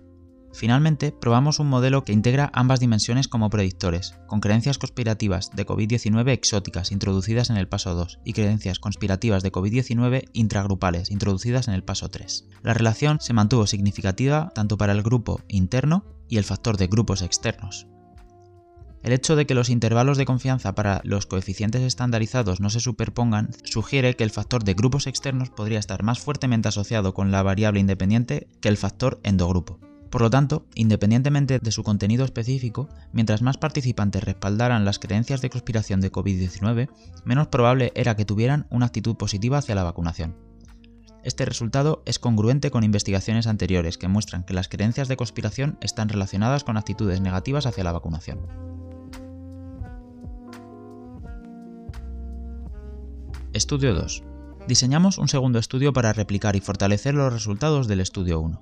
Finalmente, 0.54 1.12
probamos 1.12 1.60
un 1.60 1.68
modelo 1.68 2.06
que 2.06 2.14
integra 2.14 2.50
ambas 2.54 2.80
dimensiones 2.80 3.28
como 3.28 3.50
predictores, 3.50 4.16
con 4.26 4.40
creencias 4.40 4.78
conspirativas 4.78 5.52
de 5.54 5.66
COVID-19 5.66 6.30
exóticas 6.30 6.94
introducidas 6.94 7.50
en 7.50 7.58
el 7.58 7.68
paso 7.68 7.94
2 7.94 8.20
y 8.24 8.32
creencias 8.32 8.80
conspirativas 8.80 9.44
de 9.44 9.52
COVID-19 9.52 10.30
intragrupales 10.32 11.12
introducidas 11.12 11.68
en 11.68 11.74
el 11.74 11.84
paso 11.84 12.08
3. 12.08 12.48
La 12.64 12.74
relación 12.74 13.20
se 13.20 13.34
mantuvo 13.34 13.68
significativa 13.68 14.50
tanto 14.56 14.78
para 14.78 14.94
el 14.94 15.04
grupo 15.04 15.42
interno 15.50 16.06
y 16.30 16.38
el 16.38 16.46
factor 16.46 16.78
de 16.78 16.88
grupos 16.88 17.22
externos. 17.22 17.86
El 19.06 19.14
hecho 19.14 19.36
de 19.36 19.46
que 19.46 19.54
los 19.54 19.70
intervalos 19.70 20.18
de 20.18 20.26
confianza 20.26 20.74
para 20.74 21.00
los 21.04 21.28
coeficientes 21.28 21.84
estandarizados 21.84 22.60
no 22.60 22.72
se 22.72 22.80
superpongan 22.80 23.52
sugiere 23.64 24.16
que 24.16 24.24
el 24.24 24.32
factor 24.32 24.64
de 24.64 24.74
grupos 24.74 25.06
externos 25.06 25.52
podría 25.52 25.78
estar 25.78 26.02
más 26.02 26.20
fuertemente 26.20 26.70
asociado 26.70 27.14
con 27.14 27.30
la 27.30 27.44
variable 27.44 27.80
independiente 27.80 28.48
que 28.62 28.68
el 28.68 28.78
factor 28.78 29.20
endogrupo. 29.22 29.78
Por 30.10 30.22
lo 30.22 30.32
tanto, 30.32 30.66
independientemente 30.74 31.60
de 31.60 31.72
su 31.72 31.84
contenido 31.84 32.26
específico, 32.26 32.90
mientras 33.14 33.44
más 33.44 33.60
participantes 33.60 34.24
respaldaran 34.24 34.86
las 34.86 34.98
creencias 34.98 35.40
de 35.40 35.52
conspiración 35.52 36.02
de 36.02 36.12
COVID-19, 36.12 36.90
menos 37.26 37.50
probable 37.50 37.92
era 37.94 38.16
que 38.16 38.26
tuvieran 38.26 38.66
una 38.72 38.88
actitud 38.88 39.18
positiva 39.18 39.60
hacia 39.60 39.76
la 39.76 39.84
vacunación. 39.84 40.36
Este 41.24 41.46
resultado 41.46 42.02
es 42.08 42.18
congruente 42.18 42.72
con 42.72 42.84
investigaciones 42.84 43.46
anteriores 43.46 44.00
que 44.00 44.08
muestran 44.08 44.46
que 44.46 44.56
las 44.56 44.68
creencias 44.68 45.08
de 45.08 45.18
conspiración 45.18 45.78
están 45.80 46.10
relacionadas 46.10 46.64
con 46.64 46.78
actitudes 46.78 47.22
negativas 47.22 47.68
hacia 47.68 47.84
la 47.84 47.92
vacunación. 47.92 48.85
Estudio 53.56 53.94
2. 53.94 54.22
Diseñamos 54.68 55.18
un 55.18 55.30
segundo 55.30 55.60
estudio 55.60 55.94
para 55.94 56.12
replicar 56.12 56.58
y 56.58 56.60
fortalecer 56.60 57.14
los 57.14 57.32
resultados 57.32 57.88
del 57.88 58.02
estudio 58.02 58.42
1. 58.42 58.62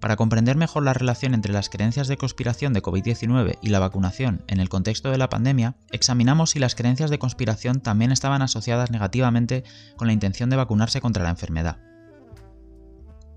Para 0.00 0.16
comprender 0.16 0.54
mejor 0.54 0.82
la 0.82 0.92
relación 0.92 1.32
entre 1.32 1.54
las 1.54 1.70
creencias 1.70 2.08
de 2.08 2.18
conspiración 2.18 2.74
de 2.74 2.82
COVID-19 2.82 3.56
y 3.62 3.70
la 3.70 3.78
vacunación 3.78 4.44
en 4.46 4.60
el 4.60 4.68
contexto 4.68 5.10
de 5.10 5.16
la 5.16 5.30
pandemia, 5.30 5.76
examinamos 5.92 6.50
si 6.50 6.58
las 6.58 6.74
creencias 6.74 7.08
de 7.08 7.18
conspiración 7.18 7.80
también 7.80 8.12
estaban 8.12 8.42
asociadas 8.42 8.90
negativamente 8.90 9.64
con 9.96 10.08
la 10.08 10.12
intención 10.12 10.50
de 10.50 10.56
vacunarse 10.56 11.00
contra 11.00 11.24
la 11.24 11.30
enfermedad. 11.30 11.78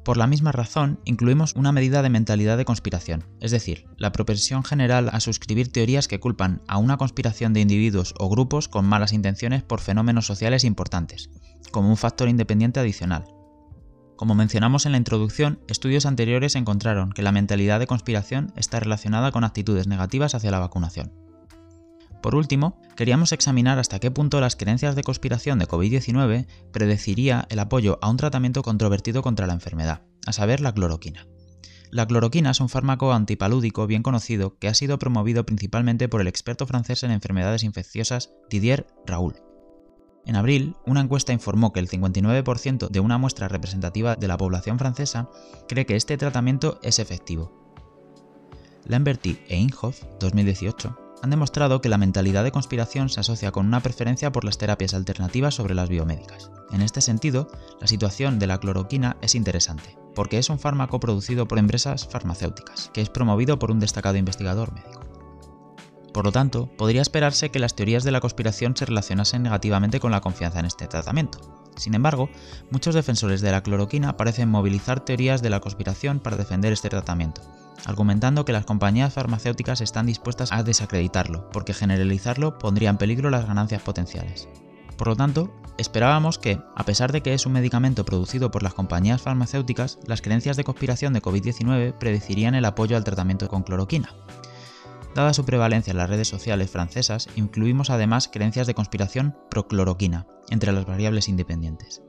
Por 0.04 0.18
la 0.18 0.26
misma 0.26 0.52
razón, 0.52 1.00
incluimos 1.06 1.56
una 1.56 1.72
medida 1.72 2.02
de 2.02 2.10
mentalidad 2.10 2.58
de 2.58 2.66
conspiración, 2.66 3.26
es 3.40 3.52
decir, 3.52 3.86
la 3.98 4.12
propensión 4.12 4.64
general 4.64 5.10
a 5.14 5.20
suscribir 5.20 5.72
teorías 5.72 6.08
que 6.08 6.20
culpan 6.20 6.64
a 6.68 6.78
una 6.78 6.98
conspiración 6.98 7.54
de 7.54 7.62
individuos 7.62 8.16
o 8.18 8.28
grupos 8.28 8.68
con 8.68 8.86
malas 8.86 9.14
intenciones 9.14 9.62
por 9.62 9.80
fenómenos 9.80 10.26
sociales 10.26 10.64
importantes, 10.64 11.30
como 11.72 11.90
un 11.90 11.98
factor 11.98 12.30
independiente 12.30 12.80
adicional. 12.80 13.26
Como 14.16 14.34
mencionamos 14.34 14.88
en 14.88 14.92
la 14.92 14.98
introducción, 14.98 15.60
estudios 15.68 16.08
anteriores 16.08 16.56
encontraron 16.56 17.12
que 17.12 17.24
la 17.24 17.32
mentalidad 17.32 17.80
de 17.80 17.88
conspiración 17.88 18.54
está 18.56 18.80
relacionada 18.80 19.32
con 19.32 19.44
actitudes 19.44 19.88
negativas 19.88 20.34
hacia 20.34 20.52
la 20.52 20.60
vacunación. 20.60 21.21
Por 22.22 22.36
último, 22.36 22.80
queríamos 22.96 23.32
examinar 23.32 23.80
hasta 23.80 24.00
qué 24.00 24.12
punto 24.12 24.40
las 24.40 24.56
creencias 24.56 24.96
de 24.96 25.04
conspiración 25.04 25.58
de 25.58 25.68
COVID-19 25.68 26.46
predeciría 26.72 27.48
el 27.50 27.60
apoyo 27.60 27.98
a 28.02 28.10
un 28.10 28.18
tratamiento 28.18 28.62
controvertido 28.62 29.24
contra 29.24 29.48
la 29.48 29.54
enfermedad, 29.54 30.04
a 30.28 30.34
saber 30.34 30.62
la 30.62 30.74
cloroquina. 30.74 31.28
La 31.90 32.06
cloroquina 32.06 32.52
es 32.52 32.62
un 32.62 32.70
fármaco 32.70 33.12
antipalúdico 33.12 33.88
bien 33.88 34.04
conocido 34.04 34.58
que 34.60 34.68
ha 34.68 34.74
sido 34.74 35.00
promovido 35.00 35.46
principalmente 35.46 36.08
por 36.08 36.22
el 36.22 36.28
experto 36.28 36.68
francés 36.68 37.04
en 37.04 37.12
enfermedades 37.12 37.64
infecciosas 37.64 38.32
Didier 38.50 38.88
Raoul. 39.06 39.36
En 40.26 40.36
abril, 40.36 40.76
una 40.86 41.02
encuesta 41.02 41.34
informó 41.34 41.74
que 41.74 41.80
el 41.80 41.90
59% 41.90 42.90
de 42.90 43.00
una 43.00 43.18
muestra 43.18 43.48
representativa 43.48 44.16
de 44.16 44.28
la 44.28 44.38
población 44.38 44.78
francesa 44.78 45.30
cree 45.68 45.88
que 45.88 45.96
este 45.96 46.18
tratamiento 46.18 46.80
es 46.84 47.00
efectivo. 47.00 47.52
Lamberty 48.86 49.40
e 49.48 49.58
Inhofe, 49.58 50.08
2018, 50.20 51.11
han 51.22 51.30
demostrado 51.30 51.82
que 51.82 51.90
la 51.90 51.98
mentalidad 51.98 52.44
de 52.44 52.52
conspiración 52.52 53.10
se 53.10 53.20
asocia 53.20 53.52
con 53.52 53.68
una 53.68 53.82
preferencia 53.82 54.32
por 54.32 54.44
las 54.44 54.58
terapias 54.58 54.94
alternativas 54.94 55.56
sobre 55.56 55.76
las 55.76 55.90
biomédicas. 55.90 56.52
En 56.72 56.82
este 56.82 57.02
sentido, 57.02 57.48
la 57.80 57.88
situación 57.88 58.40
de 58.40 58.48
la 58.48 58.60
cloroquina 58.60 59.18
es 59.22 59.36
interesante, 59.36 59.98
porque 60.16 60.38
es 60.38 60.50
un 60.50 60.60
fármaco 60.60 61.00
producido 61.00 61.48
por 61.48 61.60
empresas 61.60 62.08
farmacéuticas, 62.08 62.90
que 62.94 63.02
es 63.02 63.10
promovido 63.10 63.60
por 63.60 63.72
un 63.72 63.80
destacado 63.80 64.18
investigador 64.18 64.74
médico. 64.74 65.02
Por 66.14 66.26
lo 66.26 66.32
tanto, 66.32 66.70
podría 66.78 67.02
esperarse 67.02 67.52
que 67.52 67.60
las 67.60 67.76
teorías 67.76 68.04
de 68.04 68.12
la 68.12 68.20
conspiración 68.20 68.76
se 68.76 68.86
relacionasen 68.86 69.44
negativamente 69.44 70.00
con 70.00 70.12
la 70.12 70.22
confianza 70.22 70.60
en 70.60 70.66
este 70.66 70.88
tratamiento. 70.88 71.40
Sin 71.78 71.94
embargo, 71.96 72.30
muchos 72.70 72.96
defensores 72.96 73.40
de 73.40 73.52
la 73.52 73.64
cloroquina 73.64 74.18
parecen 74.18 74.50
movilizar 74.50 75.06
teorías 75.06 75.42
de 75.42 75.50
la 75.50 75.62
conspiración 75.62 76.20
para 76.20 76.36
defender 76.36 76.74
este 76.74 76.90
tratamiento, 76.90 77.42
argumentando 77.86 78.46
que 78.46 78.54
las 78.54 78.66
compañías 78.66 79.14
farmacéuticas 79.14 79.82
están 79.82 80.06
dispuestas 80.06 80.52
a 80.52 80.64
desacreditarlo, 80.64 81.50
porque 81.50 81.74
generalizarlo 81.74 82.58
pondría 82.58 82.90
en 82.90 82.98
peligro 82.98 83.30
las 83.30 83.46
ganancias 83.46 83.82
potenciales. 83.82 84.48
Por 84.98 85.08
lo 85.08 85.16
tanto, 85.16 85.52
esperábamos 85.78 86.38
que, 86.38 86.60
a 86.76 86.86
pesar 86.86 87.12
de 87.12 87.22
que 87.22 87.34
es 87.34 87.46
un 87.46 87.54
medicamento 87.54 88.06
producido 88.06 88.52
por 88.52 88.62
las 88.62 88.74
compañías 88.74 89.22
farmacéuticas, 89.22 89.98
las 90.06 90.22
creencias 90.22 90.58
de 90.58 90.64
conspiración 90.64 91.14
de 91.14 91.22
COVID-19 91.22 91.98
predecirían 91.98 92.56
el 92.56 92.66
apoyo 92.66 92.96
al 92.96 93.04
tratamiento 93.04 93.48
con 93.48 93.64
cloroquina. 93.64 94.14
Dada 95.16 95.34
su 95.34 95.44
prevalencia 95.44 95.92
en 95.92 95.98
las 95.98 96.10
redes 96.10 96.28
sociales 96.28 96.70
francesas, 96.70 97.28
incluimos 97.36 97.90
además 97.90 98.30
creencias 98.32 98.68
de 98.68 98.76
conspiración 98.76 99.36
pro-cloroquina 99.50 100.28
entre 100.50 100.72
las 100.72 100.86
variables 100.86 101.28
independientes. 101.28 102.02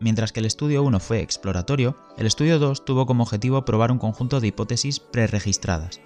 Mientras 0.00 0.32
que 0.32 0.40
el 0.40 0.46
estudio 0.46 0.82
1 0.82 1.00
fue 1.00 1.20
exploratorio, 1.20 1.96
el 2.18 2.26
estudio 2.26 2.58
2 2.58 2.84
tuvo 2.84 3.06
como 3.06 3.22
objetivo 3.22 3.64
probar 3.64 3.92
un 3.92 3.98
conjunto 3.98 4.40
de 4.40 4.48
hipótesis 4.48 5.00
preregistradas. 5.00 6.00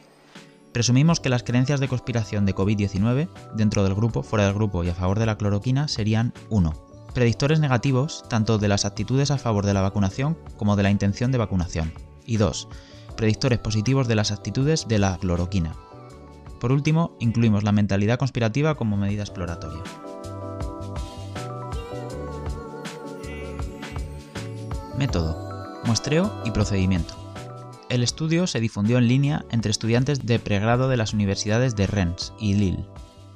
Presumimos 0.73 1.21
que 1.21 1.31
las 1.31 1.43
creencias 1.43 1.81
de 1.81 1.89
conspiración 1.89 2.45
de 2.47 2.55
COVID-19, 2.55 3.29
dentro 3.55 3.85
del 3.85 3.95
grupo, 3.95 4.23
fuera 4.23 4.45
del 4.45 4.55
grupo 4.55 4.85
y 4.85 4.91
a 4.91 4.95
favor 4.95 5.19
de 5.19 5.27
la 5.27 5.39
cloroquina, 5.39 5.89
serían 5.89 6.35
1. 6.51 6.73
Predictores 7.15 7.59
negativos 7.59 8.25
tanto 8.29 8.59
de 8.59 8.69
las 8.69 8.85
actitudes 8.85 9.31
a 9.31 9.39
favor 9.39 9.65
de 9.65 9.75
la 9.75 9.81
vacunación 9.81 10.37
como 10.57 10.77
de 10.77 10.83
la 10.83 10.91
intención 10.91 11.33
de 11.33 11.39
vacunación. 11.39 11.93
Y 12.27 12.37
2. 12.37 12.69
Predictores 13.17 13.59
positivos 13.59 14.07
de 14.07 14.15
las 14.15 14.31
actitudes 14.31 14.87
de 14.87 14.99
la 14.99 15.17
cloroquina. 15.19 15.75
Por 16.61 16.73
último, 16.73 17.17
incluimos 17.19 17.65
la 17.65 17.73
mentalidad 17.73 18.19
conspirativa 18.19 18.75
como 18.75 18.97
medida 18.97 19.23
exploratoria. 19.23 19.83
Método, 24.99 25.81
muestreo 25.85 26.43
y 26.45 26.51
procedimiento. 26.51 27.15
El 27.89 28.03
estudio 28.03 28.49
se 28.49 28.59
difundió 28.59 28.99
en 28.99 29.07
línea 29.07 29.45
entre 29.53 29.71
estudiantes 29.71 30.27
de 30.27 30.41
pregrado 30.41 30.89
de 30.89 30.97
las 30.97 31.13
universidades 31.13 31.77
de 31.77 31.87
Rennes 31.87 32.33
y 32.41 32.55
Lille, 32.55 32.85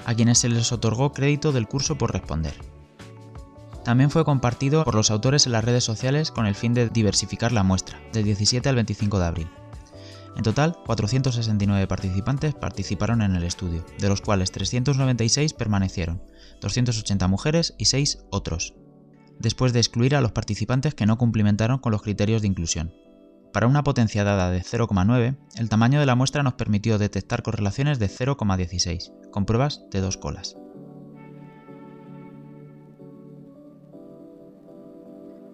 a 0.05 0.13
quienes 0.13 0.39
se 0.39 0.49
les 0.49 0.73
otorgó 0.73 1.13
crédito 1.13 1.53
del 1.53 1.69
curso 1.69 1.97
por 1.97 2.13
responder. 2.13 2.55
También 3.85 4.11
fue 4.11 4.25
compartido 4.25 4.83
por 4.83 4.97
los 4.97 5.13
autores 5.13 5.47
en 5.47 5.53
las 5.53 5.65
redes 5.65 5.85
sociales 5.85 6.33
con 6.33 6.47
el 6.47 6.57
fin 6.57 6.75
de 6.75 6.89
diversificar 6.89 7.53
la 7.53 7.63
muestra, 7.63 8.01
del 8.13 8.25
17 8.25 8.69
al 8.69 8.75
25 8.75 9.21
de 9.21 9.25
abril. 9.25 9.49
En 10.37 10.43
total, 10.43 10.77
469 10.85 11.87
participantes 11.87 12.55
participaron 12.55 13.23
en 13.23 13.37
el 13.37 13.45
estudio, 13.45 13.87
de 14.01 14.09
los 14.09 14.21
cuales 14.21 14.51
396 14.51 15.53
permanecieron, 15.53 16.25
280 16.61 17.29
mujeres 17.29 17.75
y 17.79 17.85
6 17.85 18.25
otros, 18.31 18.75
después 19.43 19.73
de 19.73 19.81
excluir 19.81 20.17
a 20.17 20.21
los 20.21 20.33
participantes 20.33 20.95
que 20.95 21.05
no 21.05 21.19
cumplimentaron 21.19 21.79
con 21.79 21.93
los 21.93 22.03
criterios 22.03 22.41
de 22.41 22.49
inclusión. 22.49 22.95
Para 23.53 23.67
una 23.67 23.85
potencia 23.85 24.25
dada 24.25 24.51
de 24.51 24.63
0,9, 24.63 25.37
el 25.57 25.69
tamaño 25.69 26.01
de 26.01 26.07
la 26.07 26.15
muestra 26.15 26.43
nos 26.43 26.55
permitió 26.55 26.97
detectar 26.97 27.43
correlaciones 27.43 27.99
de 27.99 28.09
0,16, 28.09 29.31
con 29.31 29.45
pruebas 29.45 29.85
de 29.91 30.01
dos 30.01 30.17
colas. 30.17 30.57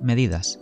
Medidas. 0.00 0.60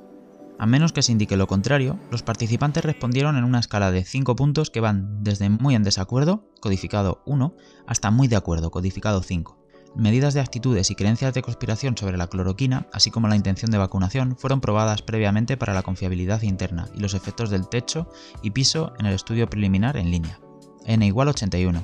A 0.59 0.65
menos 0.65 0.95
que 0.95 1.03
se 1.03 1.13
indique 1.13 1.37
lo 1.37 1.47
contrario, 1.47 1.99
los 2.11 2.23
participantes 2.23 2.83
respondieron 2.83 3.37
en 3.37 3.45
una 3.45 3.59
escala 3.59 3.91
de 3.91 4.05
5 4.05 4.35
puntos 4.35 4.71
que 4.71 4.81
van 4.81 5.23
desde 5.23 5.51
muy 5.51 5.75
en 5.75 5.83
desacuerdo, 5.83 6.49
codificado 6.63 7.23
1, 7.27 7.55
hasta 7.87 8.11
muy 8.11 8.29
de 8.29 8.37
acuerdo, 8.37 8.71
codificado 8.71 9.23
5. 9.23 9.66
Medidas 9.97 10.35
de 10.35 10.41
actitudes 10.41 10.91
y 10.91 10.95
creencias 10.95 11.33
de 11.33 11.41
conspiración 11.41 11.97
sobre 11.97 12.19
la 12.19 12.27
cloroquina, 12.27 12.87
así 12.93 13.11
como 13.11 13.29
la 13.29 13.37
intención 13.37 13.71
de 13.71 13.79
vacunación, 13.79 14.37
fueron 14.37 14.61
probadas 14.61 15.01
previamente 15.01 15.57
para 15.57 15.73
la 15.73 15.83
confiabilidad 15.83 16.43
interna 16.43 16.87
y 16.95 17.01
los 17.01 17.15
efectos 17.15 17.49
del 17.49 17.67
techo 17.67 18.07
y 18.43 18.51
piso 18.51 18.93
en 18.99 19.07
el 19.07 19.15
estudio 19.15 19.49
preliminar 19.49 19.97
en 19.97 20.11
línea. 20.11 20.39
N 20.85 21.07
igual 21.07 21.29
81. 21.29 21.83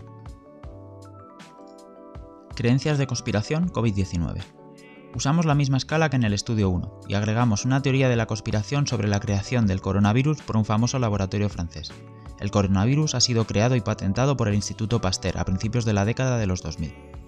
Creencias 2.54 2.98
de 2.98 3.06
conspiración 3.06 3.70
COVID-19. 3.70 4.42
Usamos 5.14 5.46
la 5.46 5.54
misma 5.54 5.78
escala 5.78 6.10
que 6.10 6.16
en 6.16 6.24
el 6.24 6.34
estudio 6.34 6.68
1 6.68 7.00
y 7.08 7.14
agregamos 7.14 7.64
una 7.64 7.80
teoría 7.80 8.10
de 8.10 8.16
la 8.16 8.26
conspiración 8.26 8.86
sobre 8.86 9.08
la 9.08 9.20
creación 9.20 9.66
del 9.66 9.80
coronavirus 9.80 10.42
por 10.42 10.58
un 10.58 10.66
famoso 10.66 10.98
laboratorio 10.98 11.48
francés. 11.48 11.90
El 12.38 12.50
coronavirus 12.50 13.14
ha 13.14 13.20
sido 13.20 13.46
creado 13.46 13.74
y 13.74 13.80
patentado 13.80 14.36
por 14.36 14.48
el 14.48 14.54
Instituto 14.54 15.00
Pasteur 15.00 15.38
a 15.38 15.46
principios 15.46 15.86
de 15.86 15.94
la 15.94 16.04
década 16.04 16.36
de 16.36 16.46
los 16.46 16.60
2000. 16.60 17.21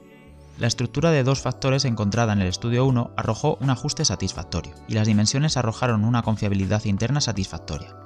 La 0.57 0.69
estructura 0.69 1.11
de 1.11 1.25
dos 1.25 1.41
factores 1.41 1.85
encontrada 1.85 2.33
en 2.33 2.41
el 2.41 2.47
estudio 2.47 2.87
1 2.87 3.15
arrojó 3.17 3.59
un 3.61 3.71
ajuste 3.71 4.05
satisfactorio, 4.05 4.75
y 4.87 4.95
las 4.95 5.09
dimensiones 5.09 5.57
arrojaron 5.57 6.05
una 6.05 6.23
confiabilidad 6.23 6.85
interna 6.85 7.21
satisfactoria. 7.21 7.97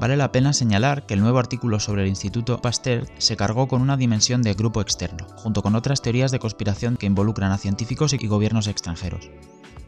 Vale 0.00 0.16
la 0.16 0.32
pena 0.32 0.54
señalar 0.54 1.04
que 1.04 1.14
el 1.14 1.20
nuevo 1.20 1.38
artículo 1.38 1.80
sobre 1.80 2.02
el 2.02 2.08
Instituto 2.08 2.62
Pasteur 2.62 3.06
se 3.18 3.36
cargó 3.36 3.68
con 3.68 3.82
una 3.82 3.98
dimensión 3.98 4.42
de 4.42 4.54
grupo 4.54 4.80
externo, 4.80 5.26
junto 5.36 5.62
con 5.62 5.74
otras 5.74 6.00
teorías 6.00 6.30
de 6.30 6.38
conspiración 6.38 6.96
que 6.96 7.06
involucran 7.06 7.52
a 7.52 7.58
científicos 7.58 8.14
y 8.14 8.26
gobiernos 8.26 8.68
extranjeros. 8.68 9.28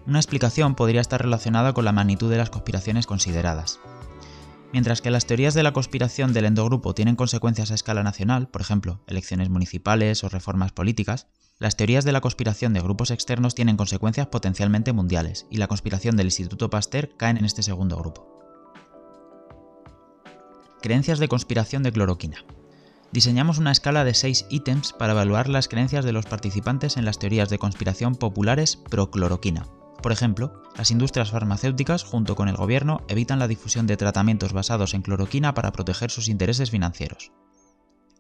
Una 0.06 0.18
explicación 0.18 0.74
podría 0.74 1.00
estar 1.00 1.22
relacionada 1.22 1.72
con 1.72 1.86
la 1.86 1.92
magnitud 1.92 2.30
de 2.30 2.38
las 2.38 2.50
conspiraciones 2.50 3.06
consideradas. 3.06 3.80
Mientras 4.72 5.02
que 5.02 5.10
las 5.10 5.26
teorías 5.26 5.54
de 5.54 5.64
la 5.64 5.72
conspiración 5.72 6.32
del 6.32 6.44
endogrupo 6.44 6.94
tienen 6.94 7.16
consecuencias 7.16 7.70
a 7.70 7.74
escala 7.74 8.04
nacional, 8.04 8.48
por 8.48 8.60
ejemplo, 8.60 9.00
elecciones 9.08 9.48
municipales 9.48 10.22
o 10.22 10.28
reformas 10.28 10.70
políticas, 10.70 11.26
las 11.58 11.76
teorías 11.76 12.04
de 12.04 12.12
la 12.12 12.20
conspiración 12.20 12.72
de 12.72 12.80
grupos 12.80 13.10
externos 13.10 13.54
tienen 13.56 13.76
consecuencias 13.76 14.28
potencialmente 14.28 14.92
mundiales, 14.92 15.46
y 15.50 15.56
la 15.56 15.66
conspiración 15.66 16.16
del 16.16 16.28
Instituto 16.28 16.70
Pasteur 16.70 17.10
caen 17.16 17.36
en 17.36 17.44
este 17.44 17.62
segundo 17.64 17.96
grupo. 17.96 18.26
Creencias 20.80 21.18
de 21.18 21.28
conspiración 21.28 21.82
de 21.82 21.92
cloroquina. 21.92 22.44
Diseñamos 23.12 23.58
una 23.58 23.72
escala 23.72 24.04
de 24.04 24.14
6 24.14 24.46
ítems 24.50 24.92
para 24.92 25.12
evaluar 25.12 25.48
las 25.48 25.66
creencias 25.66 26.04
de 26.04 26.12
los 26.12 26.26
participantes 26.26 26.96
en 26.96 27.04
las 27.04 27.18
teorías 27.18 27.50
de 27.50 27.58
conspiración 27.58 28.14
populares 28.14 28.76
pro 28.76 29.10
cloroquina. 29.10 29.66
Por 30.02 30.12
ejemplo, 30.12 30.62
las 30.76 30.90
industrias 30.90 31.30
farmacéuticas 31.30 32.04
junto 32.04 32.34
con 32.34 32.48
el 32.48 32.56
gobierno 32.56 33.00
evitan 33.08 33.38
la 33.38 33.48
difusión 33.48 33.86
de 33.86 33.96
tratamientos 33.96 34.52
basados 34.52 34.94
en 34.94 35.02
cloroquina 35.02 35.52
para 35.52 35.72
proteger 35.72 36.10
sus 36.10 36.28
intereses 36.28 36.70
financieros. 36.70 37.32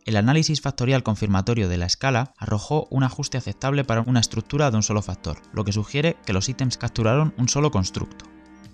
El 0.04 0.16
análisis 0.16 0.60
factorial 0.60 1.02
confirmatorio 1.02 1.68
de 1.68 1.76
la 1.76 1.86
escala 1.86 2.32
arrojó 2.38 2.86
un 2.90 3.04
ajuste 3.04 3.38
aceptable 3.38 3.84
para 3.84 4.02
una 4.02 4.20
estructura 4.20 4.70
de 4.70 4.76
un 4.76 4.82
solo 4.82 5.02
factor, 5.02 5.38
lo 5.52 5.64
que 5.64 5.72
sugiere 5.72 6.16
que 6.24 6.32
los 6.32 6.48
ítems 6.48 6.78
capturaron 6.78 7.34
un 7.38 7.48
solo 7.48 7.70
constructo. 7.70 8.24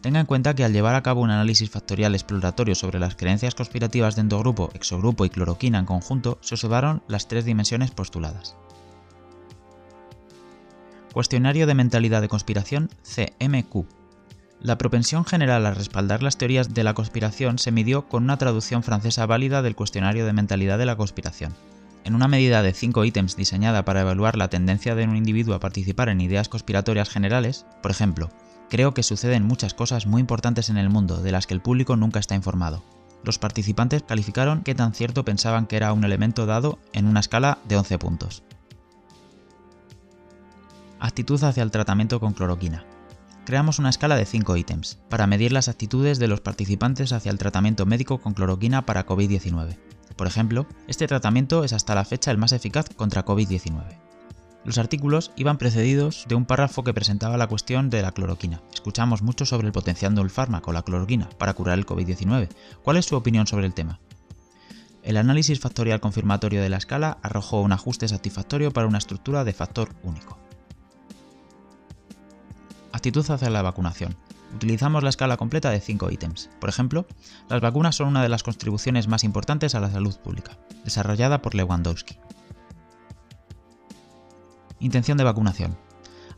Tenga 0.00 0.20
en 0.20 0.26
cuenta 0.26 0.54
que 0.54 0.64
al 0.64 0.72
llevar 0.72 0.94
a 0.94 1.02
cabo 1.02 1.22
un 1.22 1.30
análisis 1.30 1.70
factorial 1.70 2.14
exploratorio 2.14 2.74
sobre 2.74 3.00
las 3.00 3.16
creencias 3.16 3.54
conspirativas 3.54 4.14
de 4.14 4.22
endogrupo, 4.22 4.70
exogrupo 4.74 5.24
y 5.24 5.30
cloroquina 5.30 5.78
en 5.78 5.84
conjunto, 5.84 6.38
se 6.42 6.54
observaron 6.54 7.02
las 7.08 7.26
tres 7.26 7.44
dimensiones 7.44 7.90
postuladas. 7.90 8.56
Cuestionario 11.16 11.66
de 11.66 11.72
mentalidad 11.72 12.20
de 12.20 12.28
conspiración 12.28 12.90
CMQ 13.02 13.86
la 14.60 14.76
propensión 14.76 15.24
general 15.24 15.64
a 15.64 15.72
respaldar 15.72 16.22
las 16.22 16.36
teorías 16.36 16.74
de 16.74 16.84
la 16.84 16.92
conspiración 16.92 17.58
se 17.58 17.72
midió 17.72 18.06
con 18.06 18.24
una 18.24 18.36
traducción 18.36 18.82
francesa 18.82 19.24
válida 19.24 19.62
del 19.62 19.74
cuestionario 19.74 20.26
de 20.26 20.34
mentalidad 20.34 20.76
de 20.76 20.84
la 20.84 20.96
conspiración. 20.96 21.54
En 22.04 22.14
una 22.14 22.28
medida 22.28 22.60
de 22.60 22.74
5 22.74 23.02
ítems 23.06 23.34
diseñada 23.34 23.82
para 23.86 24.02
evaluar 24.02 24.36
la 24.36 24.48
tendencia 24.48 24.94
de 24.94 25.04
un 25.04 25.16
individuo 25.16 25.54
a 25.54 25.60
participar 25.60 26.10
en 26.10 26.20
ideas 26.20 26.50
conspiratorias 26.50 27.08
generales, 27.08 27.64
por 27.80 27.92
ejemplo, 27.92 28.28
creo 28.68 28.92
que 28.92 29.02
suceden 29.02 29.42
muchas 29.42 29.72
cosas 29.72 30.06
muy 30.06 30.20
importantes 30.20 30.68
en 30.68 30.76
el 30.76 30.90
mundo 30.90 31.22
de 31.22 31.32
las 31.32 31.46
que 31.46 31.54
el 31.54 31.62
público 31.62 31.96
nunca 31.96 32.20
está 32.20 32.34
informado. 32.34 32.84
Los 33.24 33.38
participantes 33.38 34.02
calificaron 34.02 34.60
qué 34.60 34.74
tan 34.74 34.92
cierto 34.92 35.24
pensaban 35.24 35.66
que 35.66 35.76
era 35.76 35.94
un 35.94 36.04
elemento 36.04 36.44
dado 36.44 36.78
en 36.92 37.06
una 37.06 37.20
escala 37.20 37.56
de 37.66 37.78
11 37.78 37.98
puntos. 37.98 38.42
Actitud 40.98 41.42
hacia 41.44 41.62
el 41.62 41.70
tratamiento 41.70 42.20
con 42.20 42.32
cloroquina 42.32 42.84
creamos 43.46 43.78
una 43.78 43.90
escala 43.90 44.16
de 44.16 44.26
5 44.26 44.56
ítems, 44.56 44.98
para 45.08 45.28
medir 45.28 45.52
las 45.52 45.68
actitudes 45.68 46.18
de 46.18 46.26
los 46.26 46.40
participantes 46.40 47.12
hacia 47.12 47.30
el 47.30 47.38
tratamiento 47.38 47.86
médico 47.86 48.18
con 48.18 48.34
cloroquina 48.34 48.84
para 48.84 49.06
COVID-19. 49.06 49.78
Por 50.16 50.26
ejemplo, 50.26 50.66
este 50.88 51.06
tratamiento 51.06 51.62
es 51.62 51.72
hasta 51.72 51.94
la 51.94 52.04
fecha 52.04 52.32
el 52.32 52.38
más 52.38 52.52
eficaz 52.52 52.88
contra 52.96 53.24
COVID-19. 53.24 53.82
Los 54.64 54.78
artículos 54.78 55.30
iban 55.36 55.58
precedidos 55.58 56.24
de 56.28 56.34
un 56.34 56.44
párrafo 56.44 56.82
que 56.82 56.92
presentaba 56.92 57.36
la 57.36 57.46
cuestión 57.46 57.88
de 57.88 58.02
la 58.02 58.10
cloroquina. 58.10 58.62
Escuchamos 58.74 59.22
mucho 59.22 59.46
sobre 59.46 59.68
el 59.68 59.72
potenciando 59.72 60.22
el 60.22 60.30
fármaco, 60.30 60.72
la 60.72 60.82
cloroquina, 60.82 61.28
para 61.38 61.54
curar 61.54 61.78
el 61.78 61.86
COVID-19. 61.86 62.48
¿Cuál 62.82 62.96
es 62.96 63.06
su 63.06 63.14
opinión 63.14 63.46
sobre 63.46 63.66
el 63.66 63.74
tema? 63.74 64.00
El 65.04 65.16
análisis 65.16 65.60
factorial 65.60 66.00
confirmatorio 66.00 66.60
de 66.60 66.68
la 66.68 66.78
escala 66.78 67.18
arrojó 67.22 67.60
un 67.60 67.70
ajuste 67.70 68.08
satisfactorio 68.08 68.72
para 68.72 68.88
una 68.88 68.98
estructura 68.98 69.44
de 69.44 69.52
factor 69.52 69.94
único. 70.02 70.45
Actitud 72.96 73.30
hacia 73.30 73.50
la 73.50 73.60
vacunación. 73.60 74.16
Utilizamos 74.54 75.02
la 75.02 75.10
escala 75.10 75.36
completa 75.36 75.68
de 75.68 75.80
5 75.80 76.10
ítems. 76.10 76.48
Por 76.58 76.70
ejemplo, 76.70 77.06
las 77.50 77.60
vacunas 77.60 77.94
son 77.94 78.08
una 78.08 78.22
de 78.22 78.30
las 78.30 78.42
contribuciones 78.42 79.06
más 79.06 79.22
importantes 79.22 79.74
a 79.74 79.80
la 79.80 79.90
salud 79.90 80.16
pública, 80.16 80.56
desarrollada 80.82 81.42
por 81.42 81.54
Lewandowski. 81.54 82.16
Intención 84.80 85.18
de 85.18 85.24
vacunación. 85.24 85.76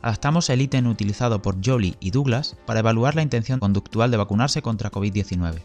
Adaptamos 0.03 0.51
el 0.51 0.61
ítem 0.61 0.88
utilizado 0.88 1.40
por 1.42 1.64
Jolie 1.64 1.97
y 2.01 2.11
Douglas 2.11 2.57
para 2.66 2.81
evaluar 2.81 3.14
la 3.14 3.23
intención 3.23 3.61
conductual 3.61 4.11
de 4.11 4.16
vacunarse 4.16 4.61
contra 4.61 4.90
COVID-19. 4.90 5.62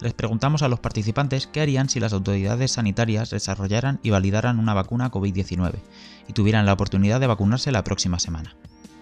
Les 0.00 0.14
preguntamos 0.14 0.62
a 0.62 0.68
los 0.68 0.78
participantes 0.78 1.48
qué 1.48 1.60
harían 1.60 1.88
si 1.88 1.98
las 1.98 2.12
autoridades 2.12 2.70
sanitarias 2.70 3.30
desarrollaran 3.30 3.98
y 4.04 4.10
validaran 4.10 4.60
una 4.60 4.74
vacuna 4.74 5.10
COVID-19 5.10 5.74
y 6.28 6.32
tuvieran 6.34 6.66
la 6.66 6.74
oportunidad 6.74 7.18
de 7.18 7.26
vacunarse 7.26 7.72
la 7.72 7.82
próxima 7.82 8.20
semana. 8.20 8.54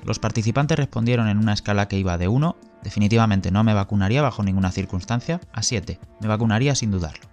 Los 0.05 0.19
participantes 0.19 0.79
respondieron 0.79 1.29
en 1.29 1.39
una 1.39 1.53
escala 1.53 1.89
que 1.89 1.99
iba 1.99 2.19
de 2.19 2.29
1, 2.29 2.57
definitivamente 2.83 3.51
no 3.51 3.65
me 3.65 3.75
vacunaría 3.75 4.23
bajo 4.23 4.43
ninguna 4.43 4.71
circunstancia, 4.71 5.41
a 5.53 5.63
7, 5.63 5.99
me 6.21 6.29
vacunaría 6.29 6.75
sin 6.75 6.91
dudarlo. 6.91 7.27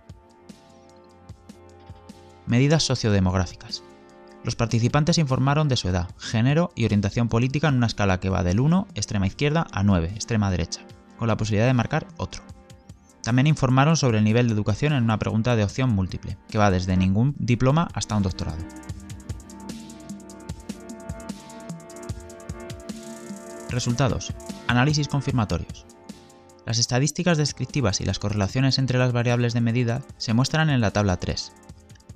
Medidas 2.47 2.83
sociodemográficas. 2.83 3.83
Los 4.43 4.55
participantes 4.55 5.17
informaron 5.17 5.69
de 5.69 5.75
su 5.75 5.89
edad, 5.89 6.09
género 6.19 6.71
y 6.75 6.85
orientación 6.85 7.29
política 7.29 7.67
en 7.67 7.75
una 7.75 7.87
escala 7.87 8.19
que 8.19 8.29
va 8.29 8.43
del 8.43 8.59
1, 8.59 8.87
extrema 8.93 9.25
izquierda, 9.25 9.65
a 9.71 9.81
9, 9.81 10.11
extrema 10.13 10.51
derecha, 10.51 10.81
con 11.17 11.27
la 11.27 11.37
posibilidad 11.37 11.65
de 11.65 11.73
marcar 11.73 12.05
otro. 12.17 12.43
También 13.23 13.47
informaron 13.47 13.97
sobre 13.97 14.19
el 14.19 14.23
nivel 14.23 14.47
de 14.47 14.53
educación 14.53 14.93
en 14.93 15.03
una 15.03 15.17
pregunta 15.17 15.55
de 15.55 15.63
opción 15.63 15.89
múltiple, 15.89 16.37
que 16.47 16.59
va 16.59 16.69
desde 16.69 16.95
ningún 16.95 17.33
diploma 17.39 17.87
hasta 17.95 18.15
un 18.15 18.21
doctorado. 18.21 18.59
Resultados. 23.69 24.33
Análisis 24.67 25.07
confirmatorios. 25.07 25.85
Las 26.65 26.79
estadísticas 26.79 27.37
descriptivas 27.37 28.01
y 28.01 28.05
las 28.05 28.19
correlaciones 28.19 28.79
entre 28.79 28.97
las 28.97 29.11
variables 29.11 29.53
de 29.53 29.61
medida 29.61 30.01
se 30.17 30.33
muestran 30.33 30.69
en 30.69 30.81
la 30.81 30.91
tabla 30.91 31.17
3. 31.17 31.51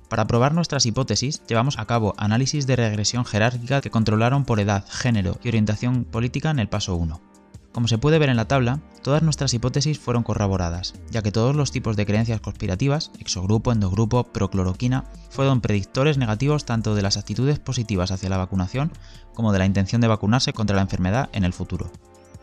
Para 0.08 0.26
probar 0.26 0.54
nuestras 0.54 0.86
hipótesis, 0.86 1.42
llevamos 1.46 1.78
a 1.78 1.86
cabo 1.86 2.14
análisis 2.16 2.66
de 2.66 2.76
regresión 2.76 3.24
jerárquica 3.24 3.80
que 3.80 3.90
controlaron 3.90 4.44
por 4.44 4.58
edad, 4.58 4.84
género 4.88 5.38
y 5.44 5.48
orientación 5.48 6.04
política 6.04 6.50
en 6.50 6.58
el 6.58 6.68
paso 6.68 6.96
1. 6.96 7.29
Como 7.72 7.86
se 7.86 7.98
puede 7.98 8.18
ver 8.18 8.30
en 8.30 8.36
la 8.36 8.48
tabla, 8.48 8.80
todas 9.02 9.22
nuestras 9.22 9.54
hipótesis 9.54 9.98
fueron 9.98 10.24
corroboradas, 10.24 10.94
ya 11.10 11.22
que 11.22 11.30
todos 11.30 11.54
los 11.54 11.70
tipos 11.70 11.96
de 11.96 12.04
creencias 12.04 12.40
conspirativas, 12.40 13.12
exogrupo, 13.20 13.70
endogrupo, 13.70 14.24
procloroquina, 14.24 15.04
fueron 15.30 15.60
predictores 15.60 16.18
negativos 16.18 16.64
tanto 16.64 16.96
de 16.96 17.02
las 17.02 17.16
actitudes 17.16 17.60
positivas 17.60 18.10
hacia 18.10 18.28
la 18.28 18.38
vacunación 18.38 18.90
como 19.34 19.52
de 19.52 19.60
la 19.60 19.66
intención 19.66 20.00
de 20.00 20.08
vacunarse 20.08 20.52
contra 20.52 20.74
la 20.74 20.82
enfermedad 20.82 21.30
en 21.32 21.44
el 21.44 21.52
futuro. 21.52 21.92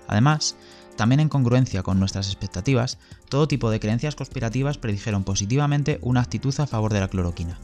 Además, 0.07 0.55
también 0.95 1.19
en 1.19 1.29
congruencia 1.29 1.83
con 1.83 1.99
nuestras 1.99 2.27
expectativas, 2.27 2.97
todo 3.27 3.49
tipo 3.49 3.69
de 3.69 3.81
creencias 3.81 4.15
conspirativas 4.15 4.77
predijeron 4.77 5.25
positivamente 5.25 5.99
una 6.01 6.21
actitud 6.21 6.57
a 6.59 6.67
favor 6.67 6.93
de 6.93 7.01
la 7.01 7.09
cloroquina. 7.09 7.59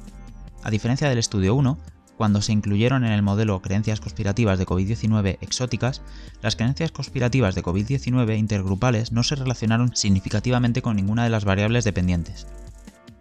A 0.64 0.70
diferencia 0.70 1.08
del 1.10 1.18
estudio 1.18 1.56
1, 1.56 1.78
cuando 2.18 2.42
se 2.42 2.52
incluyeron 2.52 3.06
en 3.06 3.12
el 3.12 3.22
modelo 3.22 3.62
Creencias 3.62 4.00
conspirativas 4.00 4.60
de 4.60 4.66
COVID-19 4.66 5.38
exóticas, 5.42 6.02
las 6.42 6.56
creencias 6.56 6.92
conspirativas 6.92 7.56
de 7.56 7.64
COVID-19 7.64 8.38
intergrupales 8.38 9.12
no 9.12 9.24
se 9.24 9.36
relacionaron 9.36 9.96
significativamente 9.96 10.82
con 10.82 10.96
ninguna 10.96 11.24
de 11.24 11.30
las 11.30 11.46
variables 11.46 11.84
dependientes. 11.84 12.48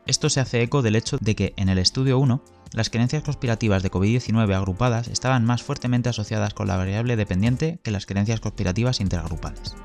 Esto 0.06 0.28
se 0.28 0.40
hace 0.40 0.62
eco 0.62 0.82
del 0.82 0.96
hecho 0.96 1.16
de 1.20 1.36
que, 1.36 1.54
en 1.56 1.68
el 1.68 1.78
estudio 1.78 2.18
1, 2.18 2.42
las 2.72 2.90
creencias 2.90 3.22
conspirativas 3.22 3.82
de 3.82 3.90
COVID-19 3.90 4.54
agrupadas 4.54 5.08
estaban 5.08 5.44
más 5.44 5.62
fuertemente 5.62 6.08
asociadas 6.08 6.54
con 6.54 6.66
la 6.66 6.76
variable 6.76 7.16
dependiente 7.16 7.78
que 7.82 7.90
las 7.90 8.06
creencias 8.06 8.40
conspirativas 8.40 9.00
intergrupales. 9.00 9.76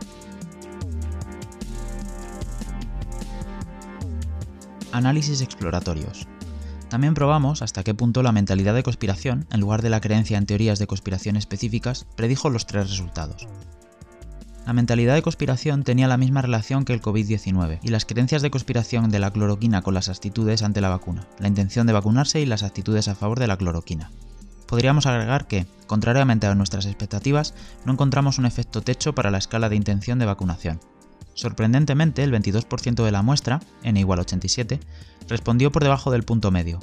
Análisis 4.92 5.42
exploratorios. 5.42 6.28
También 6.90 7.14
probamos 7.14 7.62
hasta 7.62 7.84
qué 7.84 7.94
punto 7.94 8.24
la 8.24 8.32
mentalidad 8.32 8.74
de 8.74 8.84
conspiración, 8.84 9.46
en 9.52 9.60
lugar 9.60 9.82
de 9.82 9.90
la 9.90 10.00
creencia 10.00 10.38
en 10.38 10.46
teorías 10.46 10.80
de 10.80 10.88
conspiración 10.88 11.36
específicas, 11.36 12.06
predijo 12.16 12.50
los 12.50 12.66
tres 12.66 12.90
resultados. 12.90 13.48
La 14.66 14.74
mentalidad 14.74 15.16
de 15.16 15.22
conspiración 15.22 15.84
tenía 15.84 16.10
la 16.10 16.18
misma 16.18 16.42
relación 16.42 16.84
que 16.84 16.94
el 16.94 17.02
COVID-19 17.02 17.80
y 17.84 17.88
las 17.88 18.06
creencias 18.06 18.42
de 18.42 18.52
conspiración 18.52 19.10
de 19.10 19.20
la 19.20 19.32
cloroquina 19.32 19.82
con 19.82 19.94
las 19.94 20.10
actitudes 20.10 20.62
ante 20.62 20.82
la 20.82 20.90
vacuna, 20.90 21.28
la 21.40 21.48
intención 21.48 21.88
de 21.88 21.94
vacunarse 21.94 22.42
y 22.42 22.46
las 22.46 22.64
actitudes 22.64 23.08
a 23.08 23.16
favor 23.16 23.40
de 23.40 23.48
la 23.48 23.58
cloroquina. 23.58 24.12
Podríamos 24.66 25.06
agregar 25.06 25.48
que, 25.48 25.66
contrariamente 25.88 26.48
a 26.48 26.56
nuestras 26.56 26.86
expectativas, 26.86 27.54
no 27.86 27.94
encontramos 27.94 28.40
un 28.40 28.46
efecto 28.46 28.82
techo 28.82 29.16
para 29.16 29.32
la 29.32 29.38
escala 29.38 29.70
de 29.70 29.78
intención 29.78 30.20
de 30.20 30.26
vacunación. 30.26 30.82
Sorprendentemente, 31.38 32.24
el 32.24 32.34
22% 32.34 33.06
de 33.06 33.12
la 33.12 33.22
muestra, 33.22 33.62
n 33.84 34.00
igual 34.00 34.20
87, 34.22 34.80
respondió 35.28 35.72
por 35.72 35.84
debajo 35.84 36.10
del 36.10 36.24
punto 36.24 36.50
medio, 36.50 36.80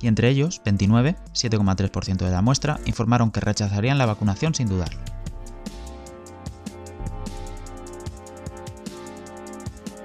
y 0.00 0.06
entre 0.06 0.28
ellos, 0.28 0.62
29, 0.64 1.16
7,3% 1.32 2.18
de 2.18 2.30
la 2.30 2.42
muestra, 2.42 2.78
informaron 2.86 3.32
que 3.32 3.40
rechazarían 3.40 3.98
la 3.98 4.06
vacunación 4.06 4.54
sin 4.54 4.68
dudarlo. 4.68 5.00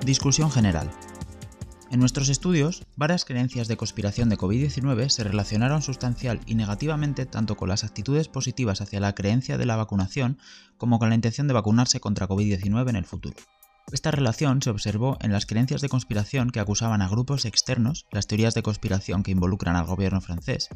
Discusión 0.03 0.49
general. 0.49 0.89
En 1.91 1.99
nuestros 1.99 2.29
estudios, 2.29 2.83
varias 2.95 3.25
creencias 3.25 3.67
de 3.67 3.77
conspiración 3.77 4.29
de 4.29 4.39
COVID-19 4.39 5.09
se 5.09 5.23
relacionaron 5.23 5.83
sustancial 5.83 6.39
y 6.47 6.55
negativamente 6.55 7.27
tanto 7.27 7.55
con 7.55 7.69
las 7.69 7.83
actitudes 7.83 8.27
positivas 8.27 8.81
hacia 8.81 8.99
la 8.99 9.13
creencia 9.13 9.59
de 9.59 9.67
la 9.67 9.75
vacunación 9.75 10.39
como 10.77 10.97
con 10.97 11.09
la 11.09 11.15
intención 11.15 11.47
de 11.47 11.53
vacunarse 11.53 11.99
contra 11.99 12.27
COVID-19 12.27 12.89
en 12.89 12.95
el 12.95 13.05
futuro. 13.05 13.35
Esta 13.91 14.11
relación 14.11 14.61
se 14.61 14.69
observó 14.69 15.17
en 15.21 15.31
las 15.31 15.45
creencias 15.45 15.79
de 15.79 15.87
conspiración 15.87 16.49
que 16.49 16.59
acusaban 16.59 17.01
a 17.01 17.07
grupos 17.07 17.45
externos, 17.45 18.05
las 18.11 18.27
teorías 18.27 18.53
de 18.53 18.61
conspiración 18.61 19.23
que 19.23 19.31
involucran 19.31 19.77
al 19.77 19.85
gobierno 19.85 20.19
francés, 20.19 20.67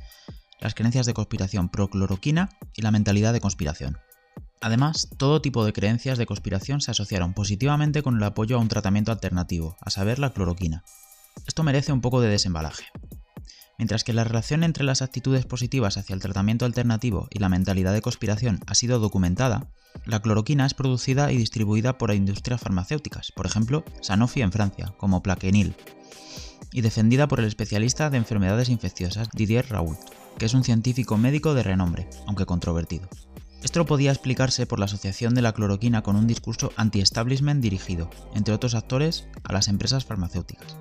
las 0.62 0.76
creencias 0.76 1.06
de 1.06 1.14
conspiración 1.14 1.68
pro-cloroquina 1.68 2.50
y 2.74 2.84
la 2.84 2.92
mentalidad 2.92 3.34
de 3.34 3.42
conspiración. 3.42 3.98
Además, 4.62 5.10
todo 5.18 5.42
tipo 5.42 5.66
de 5.66 5.74
creencias 5.74 6.18
de 6.18 6.26
conspiración 6.26 6.80
se 6.80 6.92
asociaron 6.92 7.34
positivamente 7.34 8.02
con 8.02 8.16
el 8.16 8.24
apoyo 8.24 8.56
a 8.56 8.60
un 8.60 8.70
tratamiento 8.70 9.12
alternativo, 9.12 9.76
a 9.82 9.90
saber 9.90 10.20
la 10.20 10.32
cloroquina. 10.34 10.84
Esto 11.48 11.64
merece 11.64 11.92
un 11.92 12.02
poco 12.02 12.22
de 12.22 12.30
desembalaje. 12.30 12.86
Mientras 13.82 14.04
que 14.04 14.14
la 14.14 14.24
relación 14.24 14.64
entre 14.64 14.84
las 14.84 15.02
actitudes 15.02 15.48
positivas 15.48 15.98
hacia 15.98 16.14
el 16.14 16.20
tratamiento 16.20 16.66
alternativo 16.66 17.28
y 17.32 17.40
la 17.40 17.50
mentalidad 17.50 17.94
de 17.94 18.04
conspiración 18.04 18.60
ha 18.68 18.76
sido 18.76 19.00
documentada, 19.00 19.72
la 20.06 20.22
cloroquina 20.22 20.68
es 20.68 20.76
producida 20.76 21.32
y 21.32 21.38
distribuida 21.38 21.98
por 21.98 22.14
industrias 22.14 22.62
farmacéuticas, 22.62 23.32
por 23.32 23.48
ejemplo, 23.48 23.84
Sanofi 24.02 24.44
en 24.44 24.52
Francia, 24.52 24.94
como 24.98 25.24
Plaquenil, 25.24 25.74
y 26.72 26.82
defendida 26.82 27.28
por 27.28 27.40
el 27.40 27.48
especialista 27.48 28.12
de 28.12 28.18
enfermedades 28.18 28.70
infecciosas 28.70 29.30
Didier 29.34 29.66
Raoult, 29.72 29.98
que 30.38 30.46
es 30.46 30.54
un 30.54 30.64
científico 30.64 31.18
médico 31.18 31.56
de 31.56 31.64
renombre, 31.64 32.08
aunque 32.28 32.46
controvertido. 32.46 33.10
Esto 33.64 33.84
podía 33.88 34.12
explicarse 34.12 34.68
por 34.68 34.78
la 34.78 34.86
asociación 34.86 35.34
de 35.34 35.42
la 35.42 35.54
cloroquina 35.54 36.04
con 36.04 36.16
un 36.16 36.28
discurso 36.28 36.72
anti-establishment 36.76 37.64
dirigido, 37.64 38.12
entre 38.36 38.54
otros 38.54 38.76
actores, 38.76 39.26
a 39.44 39.54
las 39.54 39.70
empresas 39.70 40.06
farmacéuticas. 40.06 40.78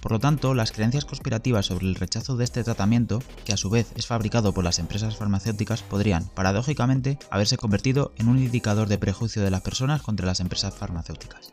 Por 0.00 0.12
lo 0.12 0.18
tanto, 0.18 0.54
las 0.54 0.72
creencias 0.72 1.04
conspirativas 1.04 1.66
sobre 1.66 1.86
el 1.86 1.94
rechazo 1.94 2.36
de 2.36 2.44
este 2.44 2.64
tratamiento, 2.64 3.22
que 3.44 3.52
a 3.52 3.58
su 3.58 3.68
vez 3.68 3.92
es 3.96 4.06
fabricado 4.06 4.54
por 4.54 4.64
las 4.64 4.78
empresas 4.78 5.16
farmacéuticas, 5.16 5.82
podrían, 5.82 6.24
paradójicamente, 6.34 7.18
haberse 7.30 7.58
convertido 7.58 8.12
en 8.16 8.28
un 8.28 8.38
indicador 8.38 8.88
de 8.88 8.98
prejuicio 8.98 9.42
de 9.42 9.50
las 9.50 9.60
personas 9.60 10.02
contra 10.02 10.26
las 10.26 10.40
empresas 10.40 10.74
farmacéuticas. 10.74 11.52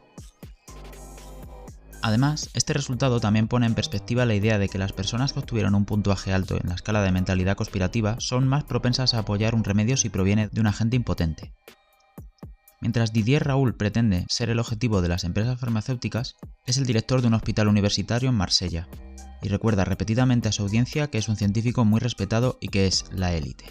Además, 2.02 2.50
este 2.54 2.72
resultado 2.72 3.20
también 3.20 3.50
pone 3.50 3.66
en 3.66 3.74
perspectiva 3.74 4.26
la 4.26 4.36
idea 4.36 4.60
de 4.60 4.70
que 4.70 4.78
las 4.78 4.94
personas 4.94 5.34
que 5.34 5.40
obtuvieron 5.40 5.76
un 5.76 5.84
puntuaje 5.84 6.32
alto 6.32 6.56
en 6.56 6.70
la 6.70 6.76
escala 6.76 7.02
de 7.02 7.12
mentalidad 7.12 7.58
conspirativa 7.58 8.16
son 8.20 8.48
más 8.48 8.64
propensas 8.64 9.14
a 9.14 9.20
apoyar 9.20 9.56
un 9.56 9.66
remedio 9.66 9.98
si 9.98 10.08
proviene 10.08 10.48
de 10.48 10.62
un 10.62 10.68
agente 10.68 10.96
impotente. 10.96 11.52
Mientras 12.80 13.12
Didier 13.12 13.44
Raoul 13.44 13.76
pretende 13.76 14.26
ser 14.30 14.50
el 14.50 14.60
objetivo 14.60 15.02
de 15.02 15.08
las 15.08 15.24
empresas 15.24 15.60
farmacéuticas, 15.60 16.36
es 16.66 16.78
el 16.78 16.86
director 16.86 17.22
de 17.22 17.28
un 17.28 17.34
hospital 17.34 17.68
universitario 17.68 18.30
en 18.30 18.36
Marsella, 18.36 18.88
y 19.42 19.50
recuerda 19.50 19.86
repetidamente 19.86 20.50
a 20.50 20.52
su 20.52 20.64
audiencia 20.64 21.08
que 21.08 21.18
es 21.18 21.30
un 21.30 21.38
científico 21.38 21.86
muy 21.86 22.00
respetado 22.00 22.58
y 22.62 22.68
que 22.68 22.88
es 22.88 23.06
la 23.12 23.34
élite. 23.34 23.66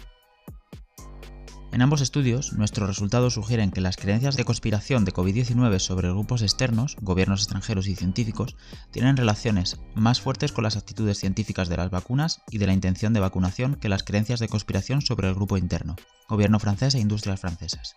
En 1.71 1.81
ambos 1.81 2.01
estudios, 2.01 2.53
nuestros 2.53 2.87
resultados 2.87 3.33
sugieren 3.33 3.71
que 3.71 3.81
las 3.81 3.97
creencias 3.97 4.35
de 4.35 4.45
conspiración 4.45 5.05
de 5.05 5.13
COVID-19 5.13 5.79
sobre 5.79 6.09
grupos 6.09 6.41
externos, 6.41 6.95
gobiernos 7.01 7.41
extranjeros 7.41 7.87
y 7.87 7.95
científicos, 7.95 8.55
tienen 8.91 9.17
relaciones 9.17 9.77
más 9.93 10.21
fuertes 10.21 10.53
con 10.53 10.63
las 10.63 10.77
actitudes 10.77 11.19
científicas 11.19 11.69
de 11.69 11.77
las 11.77 11.91
vacunas 11.91 12.41
y 12.49 12.57
de 12.57 12.67
la 12.67 12.73
intención 12.73 13.13
de 13.13 13.19
vacunación 13.19 13.75
que 13.75 13.89
las 13.89 14.03
creencias 14.03 14.39
de 14.39 14.47
conspiración 14.47 15.01
sobre 15.01 15.27
el 15.27 15.35
grupo 15.35 15.57
interno, 15.57 15.97
gobierno 16.27 16.59
francés 16.59 16.95
e 16.95 16.99
industrias 16.99 17.39
francesas. 17.39 17.93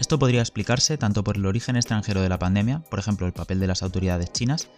Esto 0.00 0.18
podría 0.18 0.40
explicarse 0.40 0.96
tanto 0.96 1.22
por 1.22 1.36
el 1.36 1.44
origen 1.44 1.76
extranjero 1.76 2.22
de 2.22 2.30
la 2.30 2.38
pandemia, 2.38 2.80
por 2.88 2.98
ejemplo 2.98 3.26
el 3.26 3.34
papel 3.34 3.60
de 3.60 3.66
las 3.66 3.82
autoridades 3.82 4.32
chinas, 4.32 4.68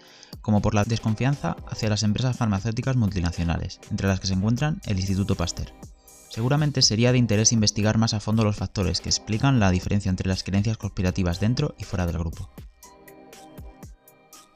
como 0.40 0.60
por 0.60 0.74
la 0.74 0.82
desconfianza 0.82 1.56
hacia 1.68 1.88
las 1.88 2.02
empresas 2.02 2.36
farmacéuticas 2.36 2.96
multinacionales, 2.96 3.78
entre 3.92 4.08
las 4.08 4.18
que 4.18 4.26
se 4.26 4.34
encuentran 4.34 4.80
el 4.84 4.98
Instituto 4.98 5.36
Pasteur. 5.36 5.72
Seguramente 6.28 6.82
sería 6.82 7.12
de 7.12 7.18
interés 7.18 7.52
investigar 7.52 7.98
más 7.98 8.14
a 8.14 8.20
fondo 8.20 8.42
los 8.42 8.56
factores 8.56 9.00
que 9.00 9.10
explican 9.10 9.60
la 9.60 9.70
diferencia 9.70 10.10
entre 10.10 10.28
las 10.28 10.42
creencias 10.42 10.76
conspirativas 10.76 11.38
dentro 11.38 11.76
y 11.78 11.84
fuera 11.84 12.06
del 12.06 12.18
grupo. 12.18 12.50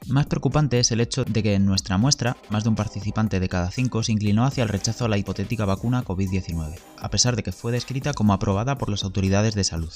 Más 0.08 0.26
preocupante 0.26 0.80
es 0.80 0.90
el 0.90 1.00
hecho 1.00 1.24
de 1.24 1.42
que 1.42 1.54
en 1.54 1.64
nuestra 1.64 1.96
muestra, 1.96 2.36
más 2.48 2.64
de 2.64 2.70
un 2.70 2.76
participante 2.76 3.38
de 3.38 3.48
cada 3.48 3.70
cinco 3.70 4.02
se 4.02 4.12
inclinó 4.12 4.44
hacia 4.44 4.64
el 4.64 4.68
rechazo 4.68 5.04
a 5.04 5.08
la 5.08 5.18
hipotética 5.18 5.64
vacuna 5.64 6.04
COVID-19, 6.04 6.76
a 6.98 7.10
pesar 7.10 7.36
de 7.36 7.44
que 7.44 7.52
fue 7.52 7.72
descrita 7.72 8.14
como 8.14 8.32
aprobada 8.32 8.78
por 8.78 8.88
las 8.88 9.04
autoridades 9.04 9.54
de 9.54 9.64
salud. 9.64 9.92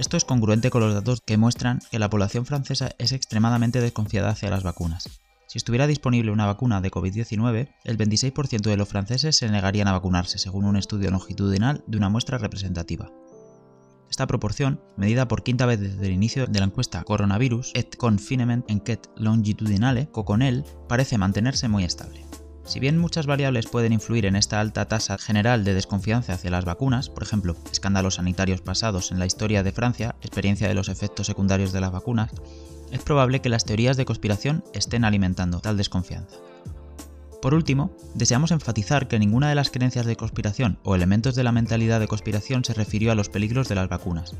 Esto 0.00 0.16
es 0.16 0.24
congruente 0.24 0.70
con 0.70 0.80
los 0.80 0.94
datos 0.94 1.20
que 1.20 1.36
muestran 1.36 1.80
que 1.90 1.98
la 1.98 2.08
población 2.08 2.46
francesa 2.46 2.90
es 2.98 3.12
extremadamente 3.12 3.80
desconfiada 3.80 4.30
hacia 4.30 4.48
las 4.48 4.62
vacunas, 4.62 5.20
si 5.50 5.58
estuviera 5.58 5.88
disponible 5.88 6.30
una 6.30 6.46
vacuna 6.46 6.80
de 6.80 6.92
COVID-19, 6.92 7.74
el 7.82 7.98
26% 7.98 8.62
de 8.62 8.76
los 8.76 8.88
franceses 8.88 9.36
se 9.36 9.50
negarían 9.50 9.88
a 9.88 9.92
vacunarse, 9.92 10.38
según 10.38 10.64
un 10.64 10.76
estudio 10.76 11.10
longitudinal 11.10 11.82
de 11.88 11.96
una 11.96 12.08
muestra 12.08 12.38
representativa. 12.38 13.10
Esta 14.08 14.28
proporción, 14.28 14.80
medida 14.96 15.26
por 15.26 15.42
quinta 15.42 15.66
vez 15.66 15.80
desde 15.80 16.06
el 16.06 16.12
inicio 16.12 16.46
de 16.46 16.60
la 16.60 16.66
encuesta 16.66 17.02
Coronavirus 17.02 17.72
et 17.74 17.96
Confinement 17.96 18.64
Enquête 18.70 19.10
Longitudinale, 19.16 20.08
COCONEL, 20.12 20.64
parece 20.88 21.18
mantenerse 21.18 21.66
muy 21.68 21.82
estable. 21.82 22.24
Si 22.70 22.78
bien 22.78 22.98
muchas 22.98 23.26
variables 23.26 23.66
pueden 23.66 23.92
influir 23.92 24.26
en 24.26 24.36
esta 24.36 24.60
alta 24.60 24.84
tasa 24.84 25.18
general 25.18 25.64
de 25.64 25.74
desconfianza 25.74 26.34
hacia 26.34 26.52
las 26.52 26.64
vacunas, 26.64 27.08
por 27.08 27.24
ejemplo, 27.24 27.56
escándalos 27.72 28.14
sanitarios 28.14 28.60
pasados 28.60 29.10
en 29.10 29.18
la 29.18 29.26
historia 29.26 29.64
de 29.64 29.72
Francia, 29.72 30.14
experiencia 30.20 30.68
de 30.68 30.74
los 30.74 30.88
efectos 30.88 31.26
secundarios 31.26 31.72
de 31.72 31.80
las 31.80 31.90
vacunas, 31.90 32.30
es 32.92 33.00
probable 33.00 33.40
que 33.40 33.48
las 33.48 33.64
teorías 33.64 33.96
de 33.96 34.04
conspiración 34.04 34.62
estén 34.72 35.04
alimentando 35.04 35.58
tal 35.58 35.76
desconfianza. 35.76 36.36
Por 37.42 37.54
último, 37.54 37.90
deseamos 38.14 38.52
enfatizar 38.52 39.08
que 39.08 39.18
ninguna 39.18 39.48
de 39.48 39.56
las 39.56 39.70
creencias 39.70 40.06
de 40.06 40.14
conspiración 40.14 40.78
o 40.84 40.94
elementos 40.94 41.34
de 41.34 41.42
la 41.42 41.50
mentalidad 41.50 41.98
de 41.98 42.06
conspiración 42.06 42.64
se 42.64 42.74
refirió 42.74 43.10
a 43.10 43.16
los 43.16 43.30
peligros 43.30 43.68
de 43.68 43.74
las 43.74 43.88
vacunas. 43.88 44.36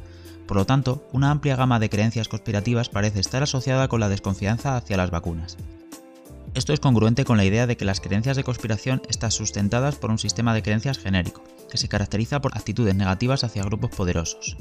Por 0.46 0.56
lo 0.56 0.66
tanto, 0.66 1.04
una 1.12 1.32
amplia 1.32 1.56
gama 1.56 1.80
de 1.80 1.90
creencias 1.90 2.28
conspirativas 2.28 2.90
parece 2.90 3.18
estar 3.18 3.42
asociada 3.42 3.88
con 3.88 3.98
la 3.98 4.08
desconfianza 4.08 4.76
hacia 4.76 4.96
las 4.96 5.10
vacunas. 5.10 5.56
Esto 6.52 6.72
es 6.72 6.80
congruente 6.80 7.24
con 7.24 7.36
la 7.36 7.44
idea 7.44 7.68
de 7.68 7.76
que 7.76 7.84
las 7.84 8.00
creencias 8.00 8.36
de 8.36 8.42
conspiración 8.42 9.02
están 9.08 9.30
sustentadas 9.30 9.94
por 9.94 10.10
un 10.10 10.18
sistema 10.18 10.52
de 10.52 10.62
creencias 10.62 10.98
genérico, 10.98 11.44
que 11.70 11.78
se 11.78 11.88
caracteriza 11.88 12.40
por 12.40 12.56
actitudes 12.56 12.96
negativas 12.96 13.44
hacia 13.44 13.62
grupos 13.62 13.90
poderosos. 13.90 14.56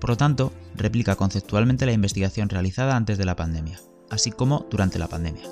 Por 0.00 0.10
lo 0.10 0.16
tanto, 0.16 0.52
replica 0.76 1.16
conceptualmente 1.16 1.86
la 1.86 1.92
investigación 1.92 2.48
realizada 2.48 2.94
antes 2.94 3.18
de 3.18 3.24
la 3.24 3.34
pandemia, 3.34 3.80
así 4.10 4.30
como 4.30 4.66
durante 4.70 5.00
la 5.00 5.08
pandemia. 5.08 5.44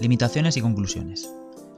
Limitaciones 0.00 0.56
y 0.56 0.62
conclusiones. 0.62 1.28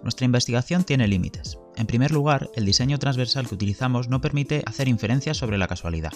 Nuestra 0.03 0.27
investigación 0.27 0.85
tiene 0.85 1.09
límites. 1.09 1.59
En 1.77 1.87
primer 1.87 2.13
lugar, 2.13 2.51
el 2.55 2.67
diseño 2.67 2.99
transversal 2.99 3.49
que 3.49 3.55
utilizamos 3.55 4.09
no 4.09 4.21
permite 4.21 4.63
hacer 4.65 4.89
inferencias 4.89 5.39
sobre 5.39 5.59
la 5.59 5.67
casualidad 5.67 6.13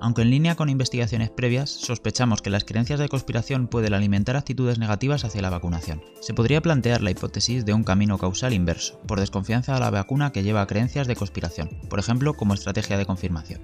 aunque 0.00 0.22
en 0.22 0.30
línea 0.30 0.54
con 0.54 0.68
investigaciones 0.68 1.30
previas 1.30 1.70
sospechamos 1.70 2.42
que 2.42 2.50
las 2.50 2.64
creencias 2.64 3.00
de 3.00 3.08
conspiración 3.08 3.68
pueden 3.68 3.94
alimentar 3.94 4.36
actitudes 4.36 4.78
negativas 4.78 5.24
hacia 5.24 5.42
la 5.42 5.50
vacunación. 5.50 6.02
Se 6.20 6.34
podría 6.34 6.60
plantear 6.60 7.02
la 7.02 7.10
hipótesis 7.10 7.64
de 7.64 7.74
un 7.74 7.84
camino 7.84 8.18
causal 8.18 8.52
inverso, 8.52 9.00
por 9.06 9.20
desconfianza 9.20 9.76
a 9.76 9.80
la 9.80 9.90
vacuna 9.90 10.32
que 10.32 10.42
lleva 10.42 10.62
a 10.62 10.66
creencias 10.66 11.06
de 11.06 11.16
conspiración, 11.16 11.70
por 11.88 11.98
ejemplo 11.98 12.34
como 12.34 12.54
estrategia 12.54 12.98
de 12.98 13.06
confirmación. 13.06 13.60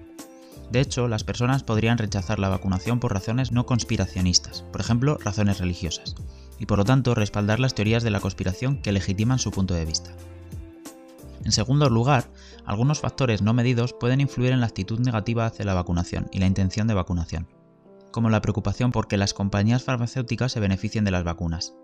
De 0.70 0.80
hecho, 0.80 1.08
las 1.08 1.24
personas 1.24 1.64
podrían 1.64 1.98
rechazar 1.98 2.38
la 2.38 2.48
vacunación 2.48 3.00
por 3.00 3.12
razones 3.12 3.50
no 3.50 3.66
conspiracionistas, 3.66 4.62
por 4.70 4.80
ejemplo, 4.80 5.18
razones 5.22 5.58
religiosas, 5.58 6.14
y 6.58 6.66
por 6.66 6.78
lo 6.78 6.84
tanto 6.84 7.14
respaldar 7.14 7.58
las 7.58 7.74
teorías 7.74 8.04
de 8.04 8.10
la 8.10 8.20
conspiración 8.20 8.80
que 8.80 8.92
legitiman 8.92 9.40
su 9.40 9.50
punto 9.50 9.74
de 9.74 9.84
vista. 9.84 10.12
En 11.44 11.52
segundo 11.52 11.88
lugar, 11.88 12.30
algunos 12.66 13.00
factores 13.00 13.40
no 13.40 13.54
medidos 13.54 13.94
pueden 13.94 14.20
influir 14.20 14.52
en 14.52 14.60
la 14.60 14.66
actitud 14.66 15.00
negativa 15.00 15.46
hacia 15.46 15.64
la 15.64 15.74
vacunación 15.74 16.28
y 16.32 16.38
la 16.38 16.46
intención 16.46 16.86
de 16.86 16.94
vacunación, 16.94 17.48
como 18.10 18.28
la 18.28 18.42
preocupación 18.42 18.92
por 18.92 19.08
que 19.08 19.16
las 19.16 19.32
compañías 19.32 19.82
farmacéuticas 19.82 20.52
se 20.52 20.60
beneficien 20.60 21.04
de 21.04 21.12
las 21.12 21.24
vacunas, 21.24 21.74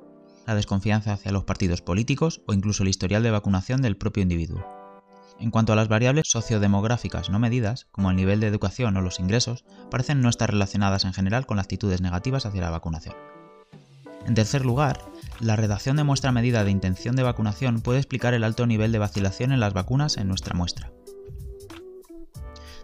la 0.47 0.55
desconfianza 0.55 1.15
hacia 1.15 1.33
los 1.33 1.45
partidos 1.45 1.81
políticos 1.81 2.43
o 2.47 2.53
incluso 2.53 2.83
el 2.83 2.91
historial 2.91 3.23
de 3.23 3.31
vacunación 3.31 3.83
del 3.83 3.97
propio 3.97 4.23
individuo. 4.23 4.65
En 5.39 5.51
cuanto 5.51 5.73
a 5.73 5.77
las 5.77 5.89
variables 5.89 6.29
sociodemográficas 6.29 7.29
no 7.31 7.39
medidas, 7.39 7.87
como 7.93 8.11
el 8.11 8.17
nivel 8.17 8.41
de 8.41 8.47
educación 8.47 8.97
o 8.97 9.03
los 9.03 9.21
ingresos, 9.21 9.65
parecen 9.91 10.23
no 10.23 10.31
estar 10.31 10.51
relacionadas 10.51 11.05
en 11.05 11.13
general 11.13 11.47
con 11.47 11.57
las 11.57 11.65
actitudes 11.65 12.01
negativas 12.01 12.47
hacia 12.47 12.63
la 12.63 12.71
vacunación. 12.71 13.15
En 14.27 14.35
tercer 14.35 14.65
lugar, 14.65 15.01
la 15.41 15.57
redacción 15.57 15.97
de 15.97 16.05
muestra 16.05 16.33
medida 16.33 16.65
de 16.65 16.71
intención 16.71 17.17
de 17.17 17.23
vacunación 17.23 17.81
puede 17.81 17.99
explicar 17.99 18.35
el 18.35 18.45
alto 18.45 18.67
nivel 18.67 18.93
de 18.93 18.99
vacilación 18.99 19.53
en 19.53 19.61
las 19.61 19.73
vacunas 19.73 20.17
en 20.17 20.29
nuestra 20.29 20.55
muestra. 20.55 20.93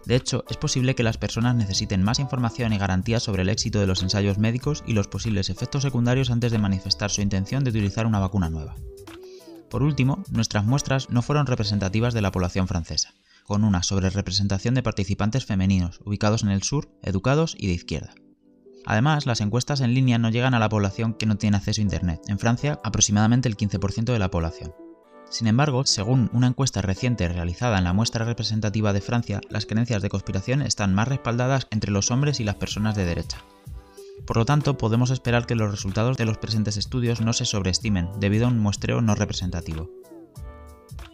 De 0.04 0.16
hecho, 0.16 0.44
es 0.50 0.56
posible 0.56 0.94
que 0.94 1.04
las 1.04 1.16
personas 1.16 1.54
necesiten 1.54 2.02
más 2.02 2.18
información 2.18 2.72
y 2.72 2.78
garantías 2.78 3.22
sobre 3.22 3.42
el 3.42 3.48
éxito 3.48 3.78
de 3.78 3.86
los 3.86 4.02
ensayos 4.02 4.36
médicos 4.36 4.82
y 4.86 4.94
los 4.94 5.06
posibles 5.06 5.48
efectos 5.48 5.82
secundarios 5.82 6.30
antes 6.30 6.50
de 6.50 6.58
manifestar 6.58 7.10
su 7.10 7.20
intención 7.20 7.62
de 7.62 7.70
utilizar 7.70 8.06
una 8.06 8.18
vacuna 8.18 8.50
nueva. 8.50 8.74
Por 9.70 9.82
último, 9.82 10.24
nuestras 10.30 10.64
muestras 10.64 11.08
no 11.08 11.22
fueron 11.22 11.46
representativas 11.46 12.14
de 12.14 12.20
la 12.20 12.32
población 12.32 12.68
francesa, 12.68 13.14
con 13.44 13.64
una 13.64 13.82
sobrerepresentación 13.82 14.74
de 14.74 14.82
participantes 14.82 15.46
femeninos, 15.46 16.00
ubicados 16.04 16.42
en 16.42 16.50
el 16.50 16.62
sur, 16.62 16.90
educados 17.02 17.54
y 17.56 17.68
de 17.68 17.74
izquierda. 17.74 18.14
Además, 18.84 19.26
las 19.26 19.40
encuestas 19.40 19.80
en 19.80 19.94
línea 19.94 20.18
no 20.18 20.30
llegan 20.30 20.54
a 20.54 20.58
la 20.58 20.68
población 20.68 21.14
que 21.14 21.26
no 21.26 21.36
tiene 21.36 21.56
acceso 21.56 21.80
a 21.80 21.82
Internet, 21.82 22.20
en 22.28 22.38
Francia 22.38 22.80
aproximadamente 22.82 23.48
el 23.48 23.56
15% 23.56 24.12
de 24.12 24.18
la 24.18 24.30
población. 24.30 24.74
Sin 25.30 25.46
embargo, 25.46 25.86
según 25.86 26.28
una 26.34 26.48
encuesta 26.48 26.82
reciente 26.82 27.26
realizada 27.26 27.78
en 27.78 27.84
la 27.84 27.94
muestra 27.94 28.24
representativa 28.24 28.92
de 28.92 29.00
Francia, 29.00 29.40
las 29.48 29.64
creencias 29.64 30.02
de 30.02 30.10
conspiración 30.10 30.60
están 30.60 30.94
más 30.94 31.08
respaldadas 31.08 31.68
entre 31.70 31.90
los 31.90 32.10
hombres 32.10 32.38
y 32.38 32.44
las 32.44 32.56
personas 32.56 32.96
de 32.96 33.06
derecha. 33.06 33.38
Por 34.26 34.36
lo 34.36 34.44
tanto, 34.44 34.76
podemos 34.76 35.10
esperar 35.10 35.46
que 35.46 35.54
los 35.54 35.70
resultados 35.70 36.16
de 36.16 36.26
los 36.26 36.38
presentes 36.38 36.76
estudios 36.76 37.20
no 37.20 37.32
se 37.32 37.44
sobreestimen 37.46 38.08
debido 38.20 38.46
a 38.46 38.48
un 38.48 38.58
muestreo 38.58 39.00
no 39.00 39.14
representativo. 39.14 39.90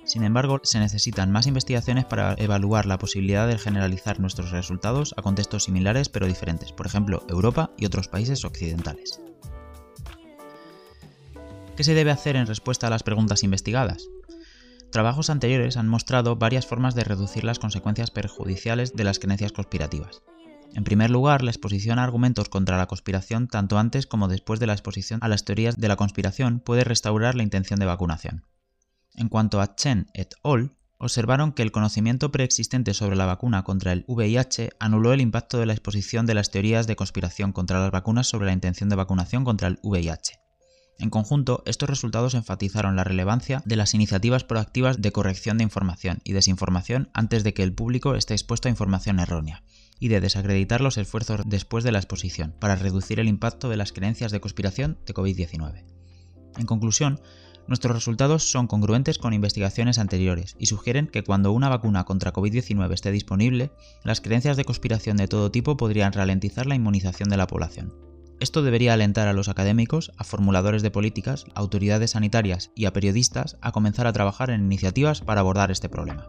Sin 0.08 0.24
embargo, 0.24 0.62
se 0.64 0.78
necesitan 0.78 1.30
más 1.30 1.46
investigaciones 1.46 2.06
para 2.06 2.34
evaluar 2.38 2.86
la 2.86 2.98
posibilidad 2.98 3.46
de 3.46 3.58
generalizar 3.58 4.20
nuestros 4.20 4.52
resultados 4.52 5.14
a 5.18 5.22
contextos 5.22 5.64
similares 5.64 6.08
pero 6.08 6.26
diferentes, 6.26 6.72
por 6.72 6.86
ejemplo, 6.86 7.26
Europa 7.28 7.72
y 7.76 7.84
otros 7.84 8.08
países 8.08 8.42
occidentales. 8.46 9.20
¿Qué 11.76 11.84
se 11.84 11.92
debe 11.92 12.10
hacer 12.10 12.36
en 12.36 12.46
respuesta 12.46 12.86
a 12.86 12.90
las 12.90 13.02
preguntas 13.02 13.44
investigadas? 13.44 14.08
Trabajos 14.90 15.28
anteriores 15.28 15.76
han 15.76 15.88
mostrado 15.88 16.36
varias 16.36 16.66
formas 16.66 16.94
de 16.94 17.04
reducir 17.04 17.44
las 17.44 17.58
consecuencias 17.58 18.10
perjudiciales 18.10 18.94
de 18.94 19.04
las 19.04 19.18
creencias 19.18 19.52
conspirativas. 19.52 20.22
En 20.74 20.84
primer 20.84 21.10
lugar, 21.10 21.42
la 21.42 21.50
exposición 21.50 21.98
a 21.98 22.04
argumentos 22.04 22.48
contra 22.48 22.78
la 22.78 22.86
conspiración 22.86 23.46
tanto 23.46 23.76
antes 23.78 24.06
como 24.06 24.28
después 24.28 24.58
de 24.58 24.68
la 24.68 24.72
exposición 24.72 25.20
a 25.22 25.28
las 25.28 25.44
teorías 25.44 25.76
de 25.76 25.88
la 25.88 25.96
conspiración 25.96 26.60
puede 26.60 26.84
restaurar 26.84 27.34
la 27.34 27.42
intención 27.42 27.78
de 27.78 27.86
vacunación. 27.86 28.46
En 29.18 29.28
cuanto 29.28 29.61
a 29.61 29.74
Chen 29.74 30.07
et 30.14 30.33
al., 30.44 30.76
observaron 30.96 31.50
que 31.52 31.62
el 31.62 31.72
conocimiento 31.72 32.31
preexistente 32.31 32.94
sobre 32.94 33.16
la 33.16 33.26
vacuna 33.26 33.64
contra 33.64 33.92
el 33.92 34.04
VIH 34.07 34.70
anuló 34.78 35.12
el 35.12 35.20
impacto 35.20 35.59
de 35.59 35.66
la 35.66 35.72
exposición 35.72 36.24
de 36.24 36.35
las 36.35 36.52
teorías 36.52 36.87
de 36.87 36.94
conspiración 36.94 37.50
contra 37.50 37.81
las 37.81 37.90
vacunas 37.90 38.28
sobre 38.28 38.46
la 38.46 38.52
intención 38.52 38.88
de 38.88 38.94
vacunación 38.94 39.44
contra 39.44 39.66
el 39.66 39.81
VIH. 39.83 40.38
En 41.00 41.11
conjunto, 41.11 41.64
estos 41.66 41.90
resultados 41.90 42.35
enfatizaron 42.35 42.94
la 42.94 43.02
relevancia 43.02 43.61
de 43.64 43.74
las 43.74 43.92
iniciativas 43.92 44.44
proactivas 44.44 45.02
de 45.02 45.11
corrección 45.11 45.59
de 45.59 45.64
información 45.64 46.20
y 46.22 46.33
desinformación 46.33 47.11
antes 47.12 47.42
de 47.42 47.54
que 47.54 47.64
el 47.64 47.72
público 47.72 48.14
esté 48.14 48.35
expuesto 48.35 48.68
a 48.68 48.70
información 48.70 49.18
errónea, 49.18 49.64
y 49.98 50.09
de 50.09 50.20
desacreditar 50.20 50.81
los 50.81 50.96
esfuerzos 50.96 51.40
después 51.44 51.83
de 51.83 51.90
la 51.90 51.98
exposición, 51.98 52.54
para 52.61 52.76
reducir 52.76 53.18
el 53.18 53.26
impacto 53.26 53.68
de 53.68 53.78
las 53.78 53.92
creencias 53.92 54.31
de 54.31 54.40
conspiración 54.40 54.96
de 55.07 55.14
COVID-19. 55.14 55.85
En 56.57 56.66
conclusión, 56.66 57.20
nuestros 57.68 57.94
resultados 57.94 58.50
son 58.50 58.66
congruentes 58.66 59.18
con 59.18 59.35
investigaciones 59.35 59.98
anteriores 59.98 60.57
y 60.59 60.66
sugieren 60.66 61.07
que 61.07 61.22
cuando 61.22 61.52
una 61.52 61.68
vacuna 61.68 62.04
contra 62.04 62.33
COVID-19 62.33 62.92
esté 62.92 63.12
disponible, 63.12 63.70
las 64.02 64.20
creencias 64.20 64.57
de 64.57 64.64
conspiración 64.64 65.18
de 65.18 65.28
todo 65.28 65.50
tipo 65.50 65.76
podrían 65.76 66.12
ralentizar 66.12 66.66
la 66.66 66.74
inmunización 66.74 67.28
de 67.28 67.37
la 67.37 67.46
población. 67.46 67.94
Esto 68.40 68.62
debería 68.62 68.94
alentar 68.94 69.28
a 69.28 69.33
los 69.33 69.48
académicos, 69.48 70.12
a 70.16 70.24
formuladores 70.24 70.83
de 70.83 70.90
políticas, 70.90 71.44
a 71.54 71.61
autoridades 71.61 72.12
sanitarias 72.12 72.70
y 72.74 72.87
a 72.87 72.92
periodistas 72.92 73.59
a 73.61 73.72
comenzar 73.72 74.07
a 74.07 74.12
trabajar 74.12 74.50
en 74.50 74.64
iniciativas 74.64 75.20
para 75.20 75.40
abordar 75.40 75.70
este 75.70 75.88
problema. 75.88 76.26